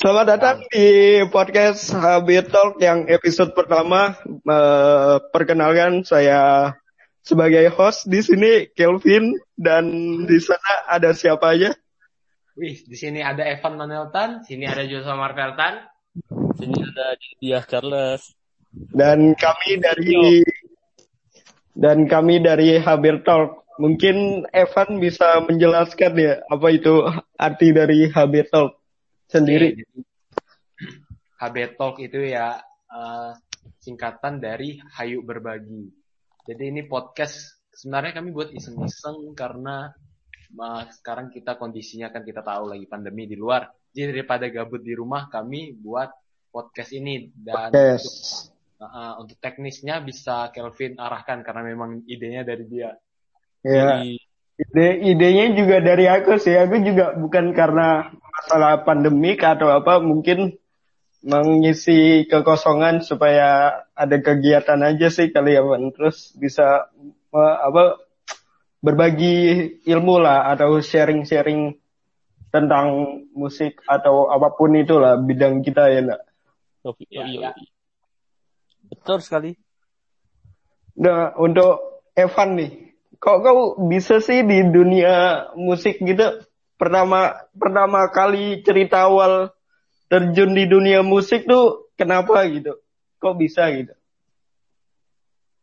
[0.00, 4.16] Selamat datang di podcast Habit Talk yang episode pertama.
[4.24, 6.72] Eh, perkenalkan saya
[7.20, 9.84] sebagai host di sini Kelvin dan
[10.24, 11.76] di sana ada siapa aja?
[12.56, 15.84] Wih, di sini ada Evan Maneltan, sini ada Joshua Marveltan,
[16.56, 18.24] Sini ada dia Charles.
[18.72, 20.40] Dan kami dari
[21.76, 23.68] dan kami dari Habit Talk.
[23.76, 27.04] Mungkin Evan bisa menjelaskan ya apa itu
[27.36, 28.79] arti dari Habit Talk
[29.30, 29.78] sendiri.
[31.40, 32.58] HB Talk itu ya
[32.90, 33.30] eh,
[33.80, 35.88] singkatan dari Hayu Berbagi.
[36.44, 39.94] Jadi ini podcast sebenarnya kami buat iseng-iseng karena
[40.52, 43.70] eh, sekarang kita kondisinya kan kita tahu lagi pandemi di luar.
[43.94, 46.10] Jadi daripada gabut di rumah kami buat
[46.50, 48.04] podcast ini dan untuk, Yes.
[48.82, 52.90] eh, untuk teknisnya bisa Kelvin arahkan karena memang idenya dari dia.
[53.62, 54.02] Ya.
[54.02, 54.18] Jadi,
[54.60, 56.52] Ide idenya juga dari aku sih.
[56.52, 60.56] Aku juga bukan karena masalah pandemik atau apa, mungkin
[61.20, 65.92] mengisi kekosongan supaya ada kegiatan aja sih kali ya, Van.
[65.92, 66.88] Terus bisa
[67.36, 68.00] apa
[68.80, 71.76] berbagi ilmu lah atau sharing-sharing
[72.48, 76.20] tentang musik atau apa pun itulah bidang kita ya, nak.
[76.88, 77.52] oh, iya, ya.
[77.52, 77.68] iya.
[78.90, 79.54] Betul sekali.
[80.98, 86.42] Nah, untuk Evan nih, kok kau bisa sih di dunia musik gitu?
[86.80, 89.52] Pertama pertama kali cerita awal
[90.08, 92.72] terjun di dunia musik tuh kenapa gitu?
[93.20, 93.92] Kok bisa gitu?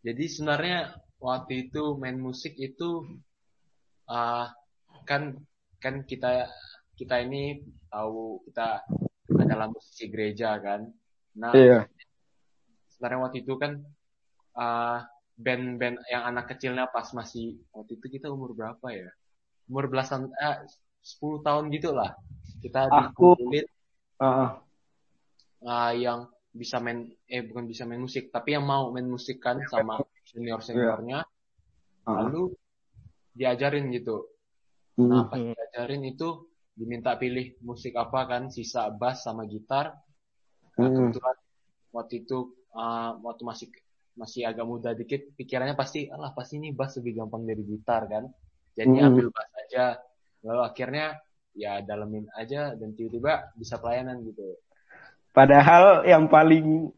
[0.06, 3.18] Jadi sebenarnya waktu itu main musik itu
[4.06, 4.54] ah,
[5.10, 5.42] kan
[5.82, 6.46] kan kita
[6.94, 8.86] kita ini tahu kita
[9.42, 10.86] adalah musisi gereja kan.
[11.34, 11.90] Nah Iya.
[12.94, 13.82] sebenarnya waktu itu kan
[14.54, 15.02] ah,
[15.34, 19.10] band-band yang anak kecilnya pas masih waktu itu kita umur berapa ya?
[19.66, 20.62] Umur belasan eh
[21.08, 22.12] 10 tahun gitu lah.
[22.60, 23.64] Kita dikumpulin
[24.18, 24.58] Ah,
[25.62, 29.62] ah, yang bisa main eh bukan bisa main musik tapi yang mau main musik kan
[29.70, 31.22] sama senior seniornya
[32.02, 32.26] ah.
[32.26, 32.50] lalu
[33.32, 34.26] diajarin gitu
[34.98, 35.14] Hmm.
[35.14, 39.94] nah pas diajarin itu diminta pilih musik apa kan sisa bass sama gitar
[40.74, 41.14] nah Hmm.
[41.14, 41.38] kebetulan
[41.94, 42.38] waktu itu
[42.74, 43.68] uh, waktu masih
[44.18, 48.26] masih agak muda dikit pikirannya pasti alah pasti ini bass lebih gampang dari gitar kan
[48.74, 49.08] jadi Hmm.
[49.14, 50.02] ambil bass aja
[50.46, 51.18] lalu akhirnya
[51.58, 54.58] ya dalemin aja dan tiba-tiba bisa pelayanan gitu
[55.38, 56.90] Padahal yang paling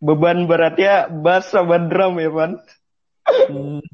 [0.00, 2.56] beban beratnya bass sama drum ya, Van.
[3.52, 3.84] Hmm.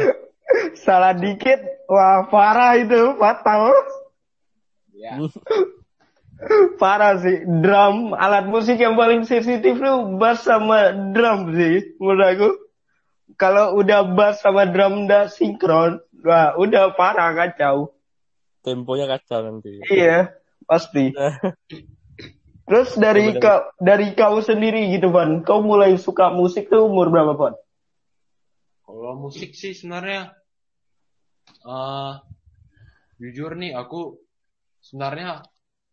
[0.88, 3.76] Salah dikit, wah parah itu, fatal.
[4.96, 5.20] ya
[6.80, 12.50] Parah sih, drum, alat musik yang paling sensitif tuh bass sama drum sih, menurut aku.
[13.36, 17.92] Kalau udah bass sama drum udah sinkron, wah udah parah kacau.
[18.66, 19.78] Temponya kacau nanti.
[19.86, 20.34] Iya,
[20.66, 21.14] pasti.
[22.66, 27.38] Terus dari kau, dari kau sendiri gitu, Van, kau mulai suka musik tuh umur berapa,
[27.38, 27.54] Van?
[28.82, 30.34] Kalau musik sih sebenarnya
[31.46, 32.12] eh
[33.22, 34.18] jujur nih aku
[34.82, 35.46] sebenarnya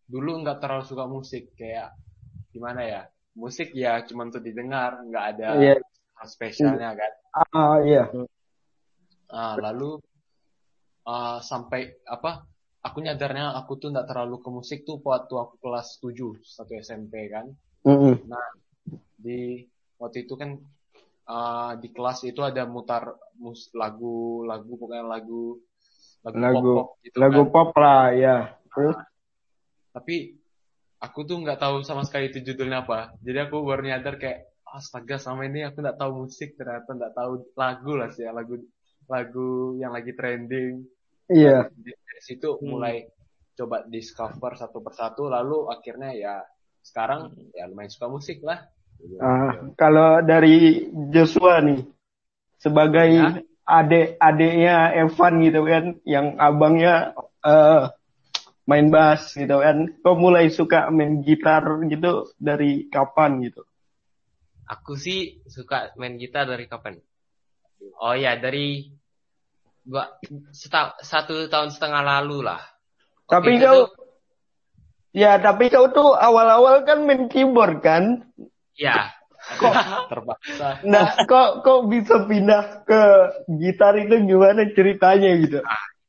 [0.09, 1.93] dulu nggak terlalu suka musik kayak
[2.49, 3.01] gimana ya
[3.37, 5.49] musik ya cuma untuk didengar nggak ada
[6.17, 8.13] hal spesialnya kan Ah, iya.
[9.33, 9.97] Ah, lalu
[11.09, 12.45] eh, sampai apa
[12.83, 17.31] aku nyadarnya aku tuh nggak terlalu ke musik tuh waktu aku kelas 7 satu SMP
[17.31, 17.47] kan
[17.87, 18.19] Mm-mm.
[19.15, 19.63] di
[19.95, 20.59] waktu itu kan
[21.27, 25.57] uh, di kelas itu ada mutar mus lagu lagu pokoknya lagu
[26.23, 27.51] lagu Lagu- pop, gitu Lagu kan.
[27.51, 28.37] pop lah, ya.
[28.71, 28.95] Terus?
[29.93, 30.15] tapi
[30.97, 35.21] aku tuh nggak tahu sama sekali itu judulnya apa jadi aku baru nyadar kayak astaga
[35.21, 38.57] sama ini aku nggak tahu musik ternyata nggak tahu lagu lah sih ya lagu
[39.05, 40.81] lagu yang lagi trending
[41.31, 41.69] Iya.
[41.71, 41.93] dari
[42.23, 42.71] situ Hmm.
[42.71, 42.95] mulai
[43.53, 46.33] coba discover satu persatu lalu akhirnya ya
[46.81, 48.59] sekarang ya lumayan suka musik lah
[49.19, 51.83] Ah, kalau dari Joshua nih,
[52.59, 53.27] sebagai Ya.
[53.63, 57.11] adik-adiknya Evan gitu kan, yang abangnya
[57.43, 57.83] eh,
[58.63, 63.67] main bass gitu kan, kok mulai suka main gitar gitu dari kapan gitu?
[64.71, 66.95] Aku sih suka main gitar dari kapan?
[67.99, 68.87] Oh ya dari
[71.03, 72.61] satu tahun setengah lalu lah.
[73.27, 73.91] Tapi itu kau, tuh-
[75.11, 78.23] ya tapi kau tuh awal-awal kan main keyboard kan?
[78.73, 79.11] Ya,
[80.11, 83.01] terpaksa Nah, kok kok bisa pindah ke
[83.59, 85.59] gitar itu gimana ceritanya gitu?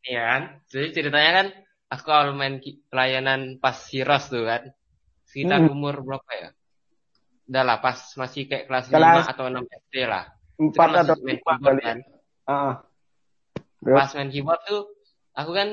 [0.04, 0.42] ini kan.
[0.70, 1.46] Jadi ceritanya kan
[1.90, 4.70] aku awal main pelayanan pas Siros tuh kan.
[5.26, 5.72] Sekitar Hmm.
[5.74, 6.48] umur berapa ya?
[7.44, 10.24] Udah lah pas masih kayak kelas, Kelas- 5 atau 6 SD lah.
[10.54, 11.82] Itu Empat kan masih atau main lima keyboard kali.
[11.82, 11.98] kan.
[12.44, 12.72] Ah,
[13.84, 13.98] Terus?
[14.00, 14.82] Pas main keyboard tuh
[15.36, 15.68] aku kan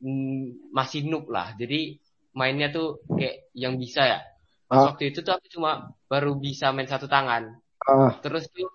[0.00, 1.52] mm, masih noob lah.
[1.60, 2.00] Jadi
[2.36, 4.20] mainnya tuh kayak yang bisa ya.
[4.66, 4.84] Pas Ah.
[4.90, 7.54] waktu itu tuh aku cuma baru bisa main satu tangan.
[7.86, 8.66] Ah, Terus tuh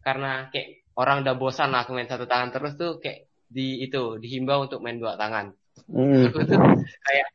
[0.00, 4.16] karena kayak orang udah bosan lah aku main satu tangan terus tuh kayak di itu
[4.18, 5.52] dihimbau untuk main dua tangan.
[5.90, 6.32] hmm.
[6.32, 6.58] Aku tuh
[7.04, 7.26] kayak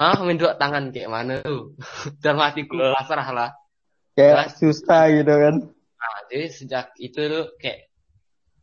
[0.00, 1.76] ah main dua tangan kayak mana tuh?
[2.24, 3.50] Dalam hatiku pasrah lah.
[4.16, 5.56] Kayak susah gitu kan.
[5.98, 7.90] Nah, jadi sejak itu tuh kayak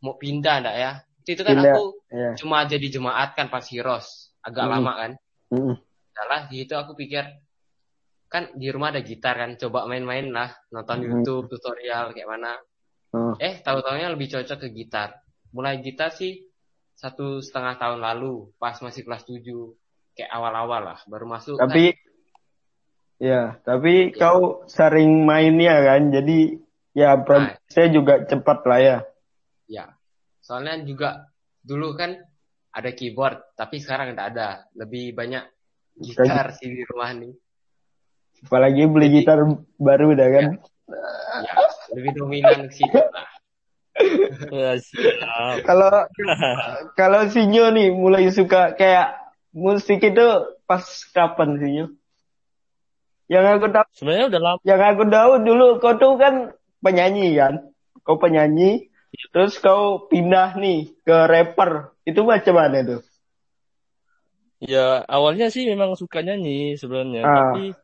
[0.04, 0.92] mau pindah enggak ya?
[1.26, 1.74] Itu kan Pindah.
[1.74, 2.30] aku Iya.
[2.38, 4.72] cuma jadi jemaat kan pas Heroes agak Hmm.
[4.78, 5.10] lama kan.
[5.50, 5.74] Hmm.
[6.10, 7.26] Salah di situ aku pikir
[8.26, 11.06] kan di rumah ada gitar kan coba main-main lah nonton Hmm.
[11.06, 12.54] YouTube tutorial kayak mana
[13.10, 13.34] Oh.
[13.38, 15.14] eh tahu-taunya lebih cocok ke gitar
[15.50, 16.42] mulai gitar sih
[16.92, 19.72] satu setengah tahun lalu pas masih kelas 7
[20.12, 21.94] kayak awal-awal lah baru masuk Tapi
[23.16, 24.18] ya, tapi Iya.
[24.18, 26.60] kau sering mainnya kan, jadi
[26.92, 28.96] ya progresnya juga cepat lah ya.
[29.00, 29.12] kan,
[29.68, 29.84] ya
[30.46, 31.26] soalnya juga
[31.60, 32.14] dulu kan
[32.70, 34.48] ada keyboard tapi sekarang nggak ada
[34.78, 35.42] lebih banyak
[35.98, 37.34] gitar sih di rumah nih
[38.46, 39.40] Apalagi beli gitar
[39.80, 40.46] baru dah kan.
[41.42, 41.54] ya
[41.90, 43.26] lebih dominan ke situ lah
[44.52, 44.76] Ya.
[45.64, 45.88] Kalau
[46.92, 49.16] kalau Sinyo nih mulai suka kayak
[49.56, 50.26] musik itu
[50.68, 50.84] pas
[51.16, 51.86] kapan Sinyo?
[53.26, 54.58] Yang aku tahu, Sebenarnya udah lama.
[54.68, 57.72] yang aku tahu dulu kau tuh kan penyanyi kan,
[58.04, 58.92] kau penyanyi,
[59.32, 63.02] terus kau pindah nih ke rapper, itu macam mana tuh?
[64.56, 67.32] Ya awalnya sih memang suka nyanyi sebenarnya, Ah.
[67.52, 67.76] tapi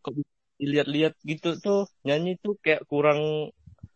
[0.00, 0.14] kok
[0.60, 3.50] dilihat-lihat gitu tuh nyanyi tuh kayak kurang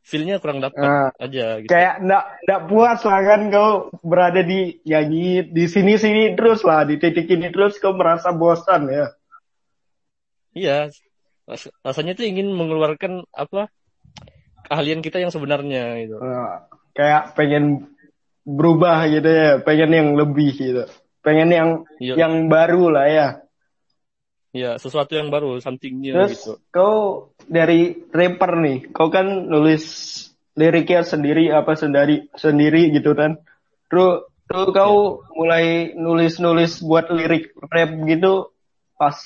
[0.05, 1.11] feel-nya kurang dapat Ah.
[1.17, 1.71] aja gitu.
[1.71, 3.71] Kayak ndak ndak puas lah kan kau
[4.03, 8.91] berada di nyanyi di sini sini terus lah di titik ini terus kau merasa bosan
[8.91, 9.07] ya.
[10.55, 10.91] Iya,
[11.47, 13.71] ras- rasanya tuh ingin mengeluarkan apa
[14.67, 16.19] keahlian kita yang sebenarnya gitu.
[16.19, 17.91] Nah, kayak pengen
[18.47, 20.85] berubah gitu ya, pengen yang lebih gitu.
[21.25, 21.69] Pengen yang
[21.99, 23.29] Iya, yang baru lah ya.
[24.55, 26.53] iya sesuatu yang baru, something new Terus gitu.
[26.71, 26.97] kau
[27.51, 29.85] dari rapper nih, kau kan nulis
[30.55, 33.41] liriknya sendiri apa sendiri sendiri gitu kan.
[33.91, 38.55] Terus terus kau mulai nulis-nulis buat lirik rap gitu
[38.95, 39.17] pas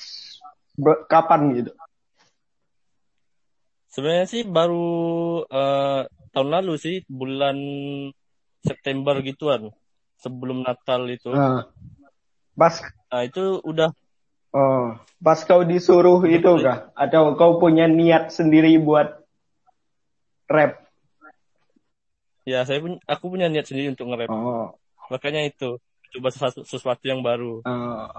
[0.79, 1.71] ber- kapan gitu?
[3.89, 4.85] Sebenarnya sih baru
[5.49, 7.57] eh, tahun lalu sih bulan
[8.63, 9.73] September gituan,
[10.19, 11.31] sebelum Natal itu.
[11.33, 11.67] Nah,
[12.53, 12.75] pas
[13.09, 13.89] Nah itu udah
[14.53, 16.93] oh, pas kau disuruh itu kah?
[16.93, 19.25] Atau kau punya niat sendiri buat
[20.49, 20.85] rap?
[22.49, 24.29] ya saya pun aku punya niat sendiri untuk nge-rap.
[24.33, 24.73] Oh,
[25.13, 25.77] Makanya itu
[26.17, 27.61] coba sesuatu, sesuatu yang baru.
[27.61, 28.09] oh.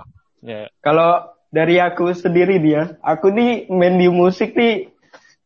[0.41, 4.89] Ya, Kalau dari aku sendiri dia, aku nih main di musik nih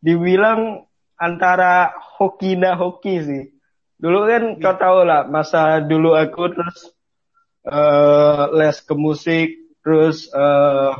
[0.04, 0.84] dibilang
[1.24, 3.44] antara hoki dan hoki sih.
[3.96, 6.92] Dulu kan kau tahu lah masa dulu aku terus
[7.64, 9.48] eh, les ke musik,
[9.80, 10.92] terus eh,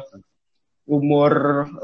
[0.89, 1.33] umur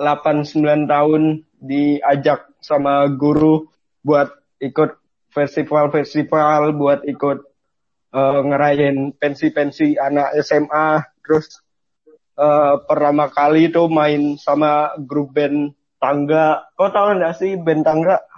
[0.00, 1.22] 8-9 tahun
[1.60, 3.68] diajak sama guru
[4.00, 4.96] buat ikut
[5.32, 7.38] festival-festival, buat ikut
[8.16, 11.60] eh, ngerayain pensi-pensi anak SMA, terus
[12.40, 16.64] eh, pertama kali itu main sama grup band Tangga.
[16.80, 18.29] Kau tahu nggak sih band Tangga?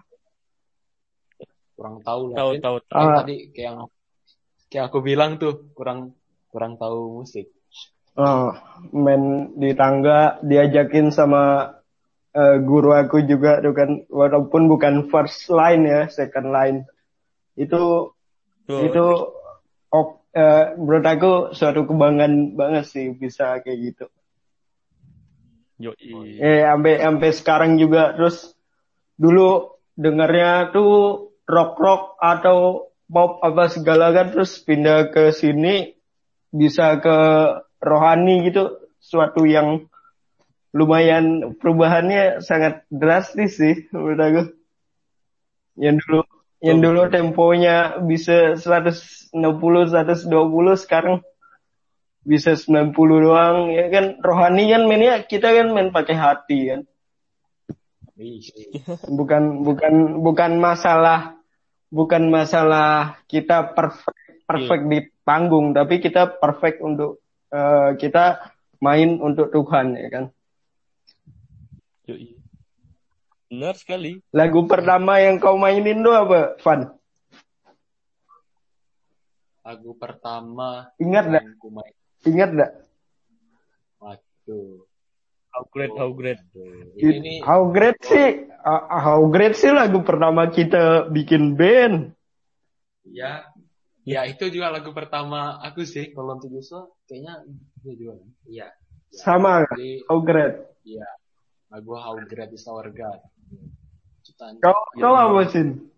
[1.82, 2.76] Kurang tahu lah tahu tahu.
[2.86, 3.16] kayak Ah.
[3.26, 3.78] tadi kayak yang
[4.70, 6.14] kayak aku bilang tuh kurang
[6.48, 7.50] kurang tahu musik
[8.12, 8.52] Oh,
[8.92, 11.72] main di Tangga diajakin sama
[12.36, 16.84] eh, guru aku juga tuh kan walaupun bukan first line ya, second line.
[17.56, 18.12] Itu
[18.68, 18.84] Tuh.
[18.84, 19.04] itu
[19.88, 24.06] ok, eh, menurut aku suatu kebanggaan banget sih bisa kayak gitu.
[25.80, 26.36] Yoi.
[26.36, 28.52] Eh sampai sampai sekarang juga terus
[29.16, 35.92] dulu dengarnya tuh rock rock atau pop apa segala kan terus pindah ke sini
[36.48, 37.16] bisa ke
[37.84, 38.80] rohani gitu.
[39.02, 39.90] Suatu yang
[40.72, 44.42] lumayan perubahannya sangat drastis sih menurut aku.
[45.76, 46.20] Yang dulu
[46.62, 50.30] yang dulu temponya bisa 160 120
[50.78, 51.20] sekarang
[52.22, 53.74] bisa 90 doang.
[53.74, 56.80] Ya kan rohani kan mainnya kita kan main pakai hati kan.
[59.10, 61.41] Bukan bukan bukan masalah
[61.92, 67.20] bukan masalah kita perfect perfect di panggung tapi kita perfect untuk
[67.52, 68.40] eh, kita
[68.80, 70.24] main untuk Tuhan ya kan?
[72.08, 72.40] Yoi.
[73.52, 74.24] Benar sekali.
[74.32, 76.80] lagu pertama yang kau mainin tuh apa Van?
[79.62, 81.94] Lagu pertama ingat gak yang ku main.
[82.24, 82.72] Ingat gak
[84.00, 84.91] waduh
[85.52, 86.40] How great, how great.
[86.56, 86.96] Waduh.
[86.96, 88.48] ini how great sih
[88.88, 92.16] how great sih lagu pertama kita bikin band
[93.04, 93.44] ya
[94.08, 97.44] ya itu juga lagu pertama aku sih kalau untuk Joshua kayaknya
[97.84, 98.14] dia juga?
[98.48, 98.66] Iya.
[99.12, 99.76] Sama kan?
[99.76, 100.54] Jadi How great.
[100.88, 101.08] iya
[101.72, 103.20] lagu How Great Is Our God.
[104.22, 105.88] Ciptaan Kau, kau apa Sin?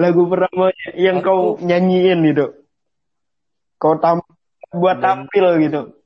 [0.00, 2.64] Lagu pertama yang kau nyanyiin gitu.
[3.76, 4.24] Kau tam
[4.72, 5.99] buat tampil gitu.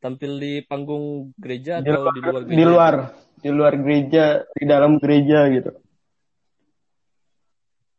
[0.00, 2.56] Tampil di panggung gereja Di atau luar, di luar gereja?
[2.56, 2.94] di luar,
[3.36, 4.24] di luar gereja,
[4.56, 5.70] di dalam gereja gitu.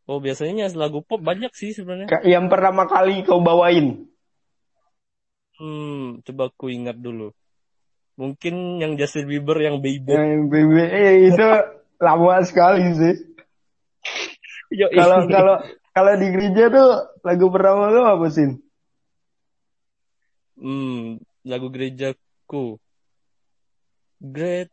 [0.10, 2.10] Oh, biasanya lagu pop banyak sih sebenarnya.
[2.26, 4.10] Yang pertama kali kau bawain.
[5.62, 7.30] Hmm, coba aku ingat dulu.
[8.18, 10.10] Mungkin yang Justin Bieber yang Baby.
[10.10, 11.48] Yang BB eh, itu
[12.02, 13.16] lama sekali sih.
[14.98, 15.56] Kalau kalau
[15.92, 16.90] kalau di gereja tuh
[17.28, 18.56] lagu pertama lu apa sih?
[20.56, 22.78] Hmm, lagu gerejaku.
[24.22, 24.70] Great.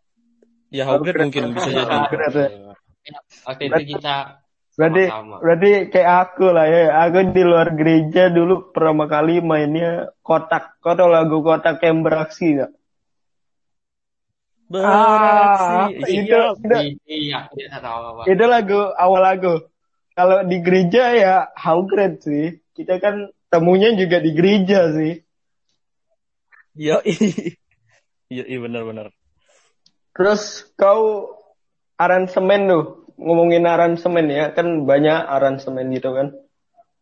[0.68, 1.96] Ya, How Great mungkin bisa jadi.
[3.08, 3.24] Ya.
[3.48, 4.44] Waktu itu kita
[4.76, 5.36] Berarti sama-sama.
[5.42, 6.82] berarti kayak aku lah ya.
[7.08, 10.76] Aku di luar gereja dulu pertama kali mainnya kotak.
[10.84, 12.70] Kau tau lagu kotak yang beraksi gak?
[14.76, 16.12] Ah, Beraksi.
[16.20, 16.52] itu, Iya.
[16.52, 16.76] itu,
[17.08, 18.22] Iya, tidak tahu apa.
[18.28, 19.54] itu lagu awal lagu.
[20.12, 22.60] Kalau di gereja ya how great sih.
[22.76, 25.24] Kita kan temunya juga di gereja sih.
[26.78, 27.02] Iya,
[28.32, 29.10] iya, iya benar-benar.
[30.14, 31.34] Terus kau
[31.98, 32.84] aransemen tuh,
[33.18, 36.38] ngomongin aransemen ya, kan banyak aransemen gitu kan.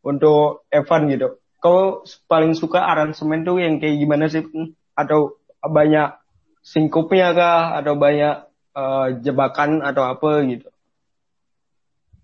[0.00, 1.36] Untuk Evan gitu.
[1.60, 4.48] Kau paling suka aransemen tuh yang kayak gimana sih?
[4.96, 6.16] Atau banyak
[6.64, 7.76] singkupnya kah?
[7.76, 10.72] Atau banyak eh, jebakan atau apa gitu?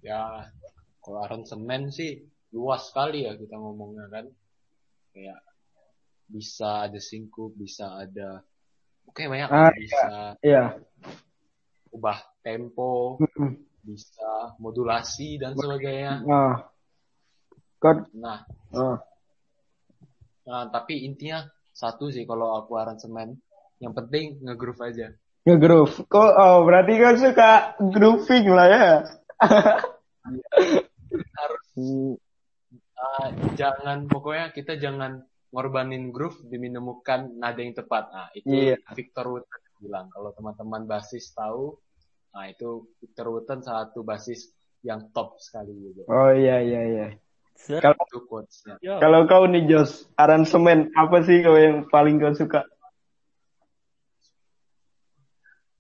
[0.01, 0.49] Ya,
[1.05, 4.25] kalau aransemen sih luas sekali ya kita ngomongnya kan.
[5.13, 5.52] Kayak
[6.27, 8.43] bisa ada singkup, bisa ada
[9.09, 10.79] Oke, banyak Ah, bisa Iya.
[11.93, 13.21] ubah tempo,
[13.85, 16.25] bisa modulasi dan sebagainya.
[16.25, 16.65] Nah.
[17.83, 18.97] Kau, Nah, ah.
[20.47, 21.43] nah, tapi intinya
[21.75, 23.37] satu sih kalau aku aransemen,
[23.83, 25.11] yang penting nge-groove aja.
[25.45, 26.07] Nge-groove.
[26.07, 28.87] Kok, oh berarti kau suka grooving lah ya?
[31.37, 32.15] Harus Hmm,
[32.95, 38.09] ah, jangan pokoknya kita jangan ngorbanin groove demi menemukan nada yang tepat.
[38.09, 38.77] Nah, itu Iya.
[38.97, 40.09] Victor Wooten bilang.
[40.09, 41.77] Kalau teman-teman basis tahu,
[42.33, 44.49] nah itu Victor Wooten salah satu basis
[44.81, 46.09] yang top sekali gitu.
[46.09, 47.07] Oh iya iya iya.
[47.79, 48.03] Kalau
[48.99, 52.67] kalau kau nih Jos, aransemen apa sih kau yang paling kau suka?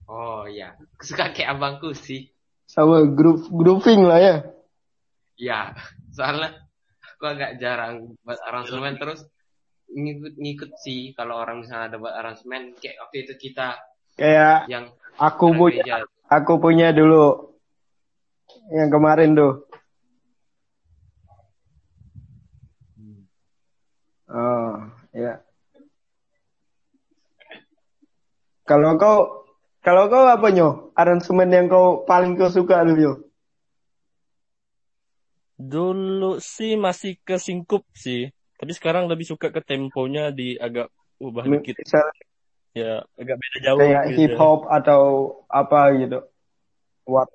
[0.07, 2.29] Oh iya, suka kayak abangku sih.
[2.69, 4.37] Sama groove grooving lah ya.
[5.41, 5.61] Iya,
[6.17, 6.61] soalnya
[7.17, 9.25] aku agak jarang buat aransemen terus
[9.93, 13.77] ngikut-ngikut sih kalau orang misalnya ada buat aransemen kayak waktu itu kita
[14.13, 16.05] Kayak yang aku punya gereja.
[16.29, 17.57] aku punya dulu
[18.73, 19.55] yang kemarin tuh.
[24.33, 24.73] Oh,
[25.13, 25.45] ya.
[28.65, 29.45] Kalau kau
[29.85, 30.95] kalau kau apa nyo?
[30.97, 33.13] Aransemen yang kau paling kau suka dulu nyo?
[35.61, 38.33] Dulu sih masih ke singkup sih.
[38.62, 40.87] Tapi sekarang lebih suka ke temponya di agak
[41.19, 41.83] ubah dikit.
[41.83, 42.07] Misal
[42.73, 44.16] Ya, agak beda jauh kayak gitu.
[44.16, 45.02] hip hop atau
[45.45, 46.25] apa gitu.
[47.04, 47.28] What?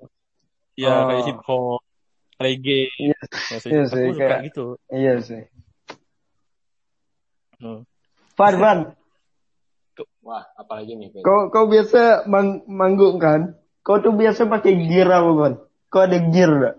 [0.74, 1.06] Ya, Oh.
[1.06, 1.80] kayak hip hop,
[2.42, 2.90] reggae.
[2.98, 4.64] Iya, Maksudnya, iya aku sih, suka kayak- gitu.
[4.90, 5.42] Iya sih.
[7.60, 7.80] Hmm.
[8.34, 8.78] Van, Van,
[10.26, 13.54] Wah, apalagi nih, kau kau biasa mang manggung kan?
[13.86, 15.54] Kau tuh biasa pakai gear apa, Van?
[15.86, 16.76] Kau ada gear gak?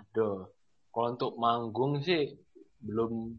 [0.00, 0.48] Aduh,
[0.88, 2.40] kalau untuk manggung sih
[2.82, 3.38] belum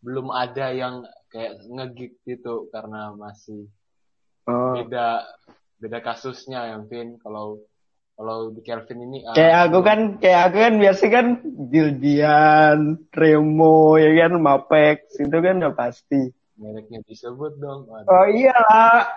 [0.00, 3.68] belum ada yang kayak ngegig gitu karena masih
[4.48, 4.72] Oh.
[4.72, 5.28] beda
[5.78, 7.60] beda kasusnya yang Vin kalau
[8.16, 11.26] kalau di Kelvin ini ah, Kayak aku kan, kayak aku kan biasa kan
[11.70, 12.78] Dildian,
[13.12, 16.28] Remo, ya kan, Mapex, itu kan udah pasti.
[16.60, 17.88] mereknya disebut dong.
[17.88, 18.12] Waduh.
[18.12, 19.08] Oh iyalah,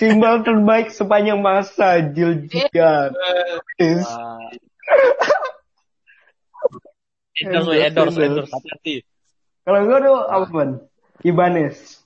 [0.00, 3.12] simbol terbaik sepanjang masa, Dildian.
[3.76, 4.08] Yes.
[7.38, 8.52] Ah, Endorse, endorse, endorse.
[8.52, 8.94] Hati-hati.
[9.62, 10.70] Kalau gue tuh apa, Van?
[11.22, 12.02] Ibanez.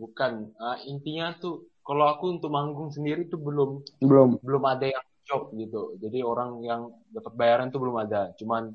[0.00, 4.40] bukan Ah, intinya tuh kalau aku untuk manggung sendiri tuh belum Belum.
[4.40, 5.94] belum ada yang job gitu.
[6.00, 8.32] Jadi orang yang dapat bayaran tuh belum ada.
[8.40, 8.72] Cuman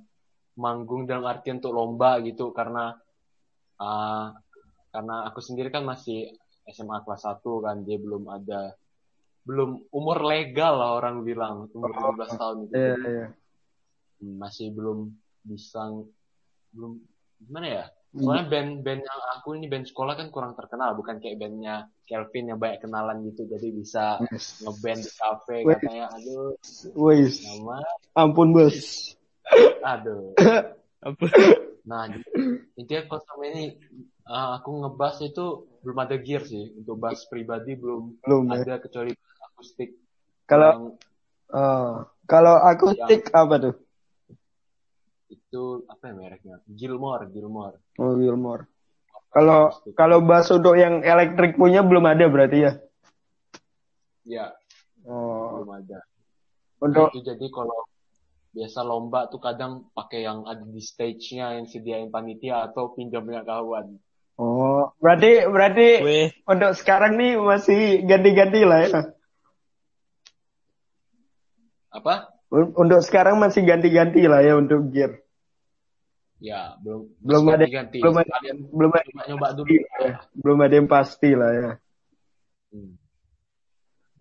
[0.55, 2.93] manggung dalam artian untuk lomba gitu karena
[3.81, 4.37] ah,
[4.93, 6.31] karena aku sendiri kan masih
[6.69, 8.73] SMA kelas 1 kan dia belum ada
[9.45, 12.73] belum umur legal lah orang bilang umur 15 tahun gitu.
[12.73, 13.27] Iya, Jadi, iya.
[14.21, 15.13] hmm, masih belum
[15.45, 15.81] bisa
[16.73, 16.99] belum
[17.45, 17.85] gimana ya?
[18.15, 22.59] Soalnya band-band yang aku ini band sekolah kan kurang terkenal, bukan kayak bandnya Kelvin yang
[22.63, 24.63] banyak kenalan gitu, jadi bisa Yes.
[24.63, 25.11] ngeband di
[25.67, 25.75] Wih.
[25.83, 26.55] katanya, aduh,
[26.95, 27.43] Wis.
[27.43, 27.83] nama,
[28.15, 29.11] Ampun, Bos.
[29.83, 30.31] aduh.
[31.05, 31.27] Apa?
[31.85, 32.07] Nah,
[32.79, 33.75] intinya kostum ini
[34.25, 38.65] Ah, aku ngebas itu belum ada gear sih untuk bass pribadi belum Belum ya.
[38.65, 39.89] ada kecuali bass akustik.
[40.49, 40.85] Kalau Yang
[41.53, 41.93] oh,
[42.25, 43.75] kalau akustik apa tuh?
[45.45, 46.55] Itu apa ya mereknya?
[46.65, 47.77] Gilmore, Gilmore.
[48.01, 48.65] Oh, Wilmore.
[49.31, 52.71] Kalau kalau untuk yang elektrik punya belum ada berarti ya?
[54.25, 54.47] ya
[55.05, 55.99] Oh, belum ada.
[56.81, 57.85] untuk Itu jadi kalau
[58.55, 63.99] biasa lomba tuh kadang pakai yang ada di stage-nya yang sediain panitia atau pinjamnya kawan.
[64.39, 68.99] Oh, berarti berarti Weh, untuk sekarang nih masih ganti-ganti lah ya.
[71.91, 72.31] Apa?
[72.51, 75.24] Un- Untuk sekarang masih ganti-ganti lah ya untuk gear.
[76.43, 77.97] Ya, belum Belum ada ganti-ganti.
[78.03, 79.71] belum ada Sekalian belum ada coba nyoba dulu.
[79.71, 80.15] ya.
[80.35, 81.71] belum ada yang pasti lah ya.
[82.75, 82.91] Hmm.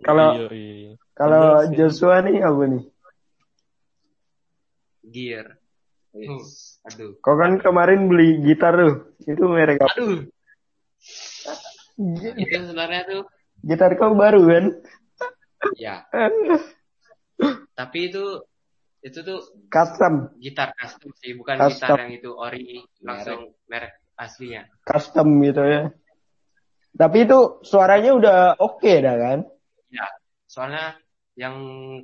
[0.04, 0.92] Kalau iya, iya.
[1.16, 1.74] kalau Bener sih.
[1.80, 2.84] Joshua nih apa nih?
[5.10, 5.46] Gear.
[6.14, 6.78] Yes.
[6.86, 7.18] Aduh.
[7.18, 8.94] Kau kan kemarin beli gitar tuh.
[9.26, 9.90] Itu merek apa?
[9.98, 10.22] Aduh.
[12.38, 13.22] Itu sebenarnya tuh
[13.64, 14.64] Gitar kau baru kan?
[15.80, 16.04] ya.
[17.78, 18.24] Tapi itu
[19.04, 21.76] itu tuh Custom, gitar custom sih, bukan Custom.
[21.76, 24.64] gitar yang itu ori langsung merek aslinya.
[24.82, 25.82] custom gitu ya.
[26.94, 29.38] Tapi itu suaranya udah oke dah kan?
[29.90, 30.06] Ya,
[30.46, 30.96] soalnya
[31.36, 31.56] yang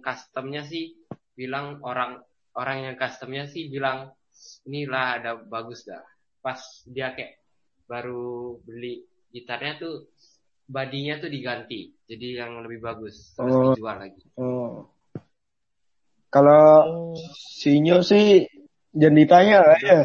[0.02, 0.98] customnya sih
[1.32, 2.20] bilang orang
[2.52, 4.10] orang yang customnya sih bilang
[4.66, 6.02] inilah ada bagus dah.
[6.42, 7.38] Pas dia kayak
[7.86, 9.94] baru beli gitarnya tuh
[10.66, 13.62] badinya tuh diganti, jadi yang lebih bagus terus Oh.
[13.72, 14.22] dijual lagi.
[14.36, 14.86] Oh.
[16.30, 18.46] Kalau Sinyo sih
[18.94, 20.00] jangan ditanya lah ya.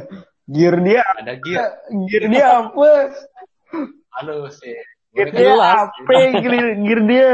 [0.46, 1.70] Gear dia, Ada gear.
[2.06, 2.90] gear dia apa?
[4.14, 4.78] Halo sih.
[5.14, 5.94] Gear dia apa?
[6.42, 7.30] Gear, gear dia.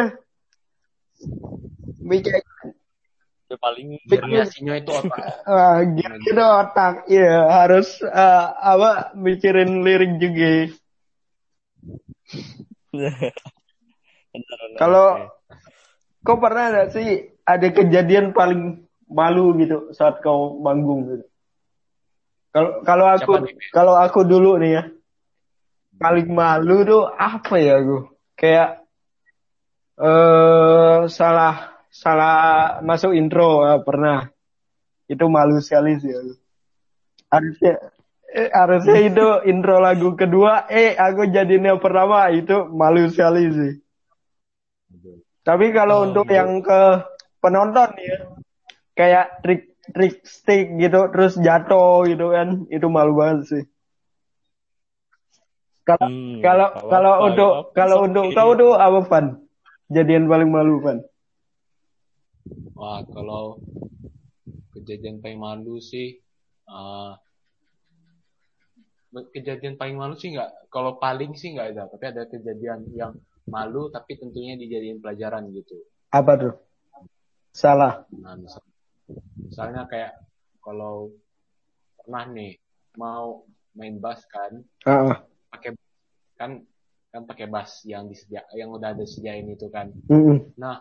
[2.04, 2.40] Bicara
[3.52, 5.44] Udah paling Gearnya Sinyo itu apa?
[5.44, 10.72] ah, gear itu otak, ya harus ah, apa mikirin lirik juga.
[14.80, 15.36] Kalau.
[16.22, 21.26] Kau pernah ada sih ada kejadian paling malu gitu saat kau manggung gitu?
[22.52, 23.34] Kalau kalau aku
[23.72, 24.84] kalau aku dulu nih ya
[26.02, 27.98] paling malu tuh apa ya aku
[28.34, 28.70] kayak
[30.02, 34.26] eh salah salah masuk intro eh, pernah
[35.06, 36.34] itu malu sekali sih aku.
[37.30, 37.74] harusnya
[38.34, 43.74] eh, harusnya itu intro lagu kedua eh aku jadiin yang pertama itu malu sekali sih
[45.42, 46.38] tapi kalau Oh, untuk gitu.
[46.38, 46.82] yang ke
[47.42, 48.18] penonton ya,
[48.94, 53.64] kayak trik trik stick gitu terus jatuh gitu kan, itu malu banget sih.
[55.82, 59.26] Kalau Hmm, kalau kalau untuk kalau untuk kau tuh apa Van?
[59.92, 61.02] Jadian paling malu Van?
[62.78, 63.62] Wah, kalau
[64.74, 66.18] kejadian paling malu sih,
[66.70, 67.12] eh,
[69.36, 73.14] kejadian paling malu sih nggak, kalau paling sih nggak ada, tapi ada kejadian yang
[73.50, 75.74] malu tapi tentunya dijadiin pelajaran gitu.
[76.12, 76.54] Apa tuh?
[77.52, 78.06] Salah.
[78.14, 78.68] Nah, misal-
[79.42, 80.16] misalnya kayak
[80.62, 81.12] kalau
[81.98, 82.56] pernah nih
[82.96, 85.76] mau main bass kan, Ah, pakai
[86.36, 86.52] kan
[87.12, 89.92] kan pakai bass yang disedia yang udah ada sediain itu kan.
[90.08, 90.56] mm-mm.
[90.56, 90.80] Nah,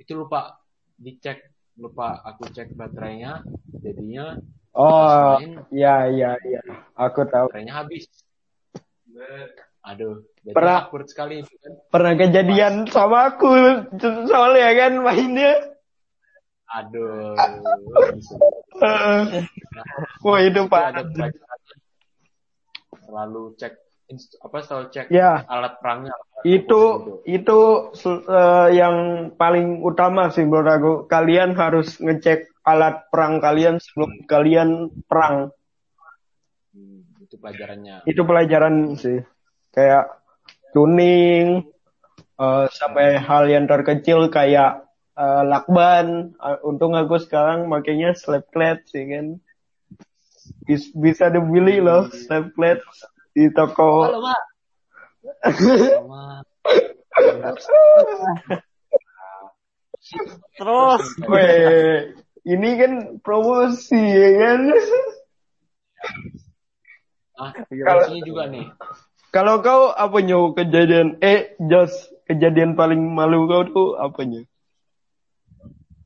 [0.00, 0.56] itu lupa
[0.96, 3.44] dicek, lupa aku cek baterainya,
[3.80, 4.36] jadinya
[4.70, 6.62] Oh, main ya ya ya.
[6.94, 7.50] Aku tahu.
[7.50, 8.06] baterainya habis.
[9.82, 11.72] Aduh, jadi Pernah- sekali itu kan.
[11.88, 13.48] Pernah kejadian sama aku
[14.26, 15.52] soalnya kan mainnya.
[16.70, 17.34] Aduh.
[18.78, 19.22] Eh,
[20.24, 21.00] Wah itu pak.
[23.00, 23.74] Selalu cek
[24.40, 25.46] apa selalu cek Ya.
[25.46, 26.10] alat perangnya.
[26.42, 26.82] itu
[27.22, 27.58] itu
[28.02, 28.96] eh, yang
[29.32, 34.70] paling utama sih menurut aku kalian harus ngecek alat perang kalian sebelum kalian
[35.04, 35.52] perang
[36.70, 38.02] Hmm, itu pelajarannya.
[38.04, 39.18] itu pelajaran sih
[39.70, 40.06] kayak
[40.74, 41.66] tuning
[42.40, 46.34] eh, sampai hal yang terkecil kayak eh, lakban.
[46.36, 49.26] Eh, untung aku sekarang makainya slap clad sih kan.
[50.66, 52.82] Bis- bisa dibeli loh slap clad
[53.34, 54.06] di toko.
[54.10, 54.42] Halo, Mak.
[55.70, 56.42] Sama
[60.56, 61.04] Terus.
[61.28, 62.16] Weh,
[62.48, 64.60] ini kan promosi ya kan?
[67.36, 68.66] Ah, Kalau- ini juga nih.
[69.30, 74.42] Kalau kau apanya kejadian eh Jos kejadian paling malu kau tuh apanya?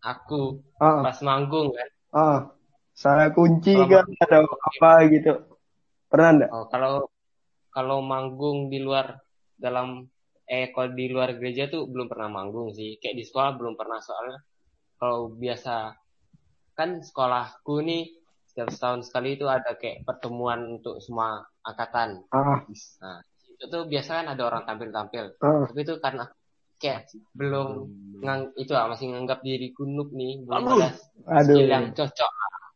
[0.04, 1.88] Aku Ah, pas manggung kan.
[2.12, 2.38] ah,
[2.92, 5.32] salah kunci kan atau apa gitu.
[6.12, 6.50] Pernah enggak?
[6.52, 7.08] Oh, kalau
[7.72, 9.16] kalau manggung di luar
[9.56, 10.04] dalam
[10.44, 13.00] eh kalau di luar gereja tuh belum pernah manggung sih.
[13.00, 14.38] Kayak di sekolah belum pernah soalnya
[15.00, 15.96] kalau biasa
[16.76, 18.12] kan sekolahku nih
[18.52, 22.22] setiap setahun sekali itu ada kayak pertemuan untuk semua angkatan.
[22.28, 22.60] Ah,
[23.00, 25.24] Nah, itu tuh biasa kan ada orang tampil-tampil.
[25.40, 25.64] ah.
[25.66, 26.24] Tapi itu karena
[26.76, 27.68] kayak belum
[28.20, 30.80] ngang, itu ah, masih nganggap diri kunuk nih, belum Aduh.
[31.24, 32.30] ada skill yang cocok.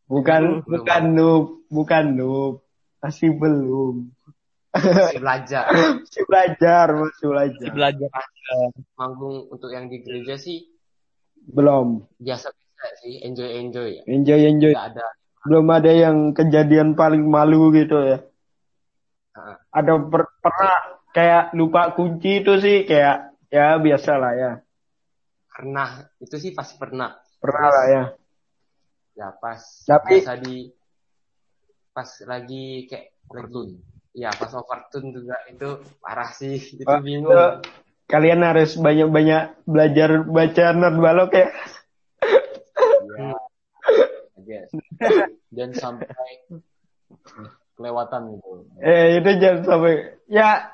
[0.09, 0.69] bukan Belum.
[0.81, 2.53] bukan noob, bukan noob,
[2.97, 4.09] masih belum.
[4.69, 5.65] Masih belajar.
[6.05, 7.57] Masih belajar, masih belajar.
[7.57, 8.09] Masih belajar.
[8.93, 10.69] Manggung untuk yang di gereja sih
[11.43, 12.05] Belum.
[12.17, 14.03] biasa-biasa sih, enjoy-enjoy ya.
[14.05, 14.73] Enjoy enjoy.
[14.73, 15.05] Ada
[15.41, 18.17] Belum ada yang kejadian paling malu gitu ya.
[19.69, 20.75] Ada per- pernah
[21.13, 24.51] kayak lupa kunci itu sih kayak ya biasa lah ya.
[25.59, 27.19] pernah itu sih pasti pernah.
[27.43, 28.03] Pernah lah ya.
[29.19, 30.71] Ya pas Tapi- biasa di
[31.91, 33.75] pas lagi kayak lagi
[34.15, 37.69] ya pas overtune juga itu parah sih itu Oh, bingung itu
[38.09, 41.47] Kalian harus banyak-banyak belajar baca not balok ya.
[43.19, 43.35] Ya.
[44.47, 44.71] Yes.
[45.51, 46.07] Dan sampai
[47.79, 48.47] kelewatan gitu.
[48.83, 49.95] Eh itu jangan sampai
[50.27, 50.67] ya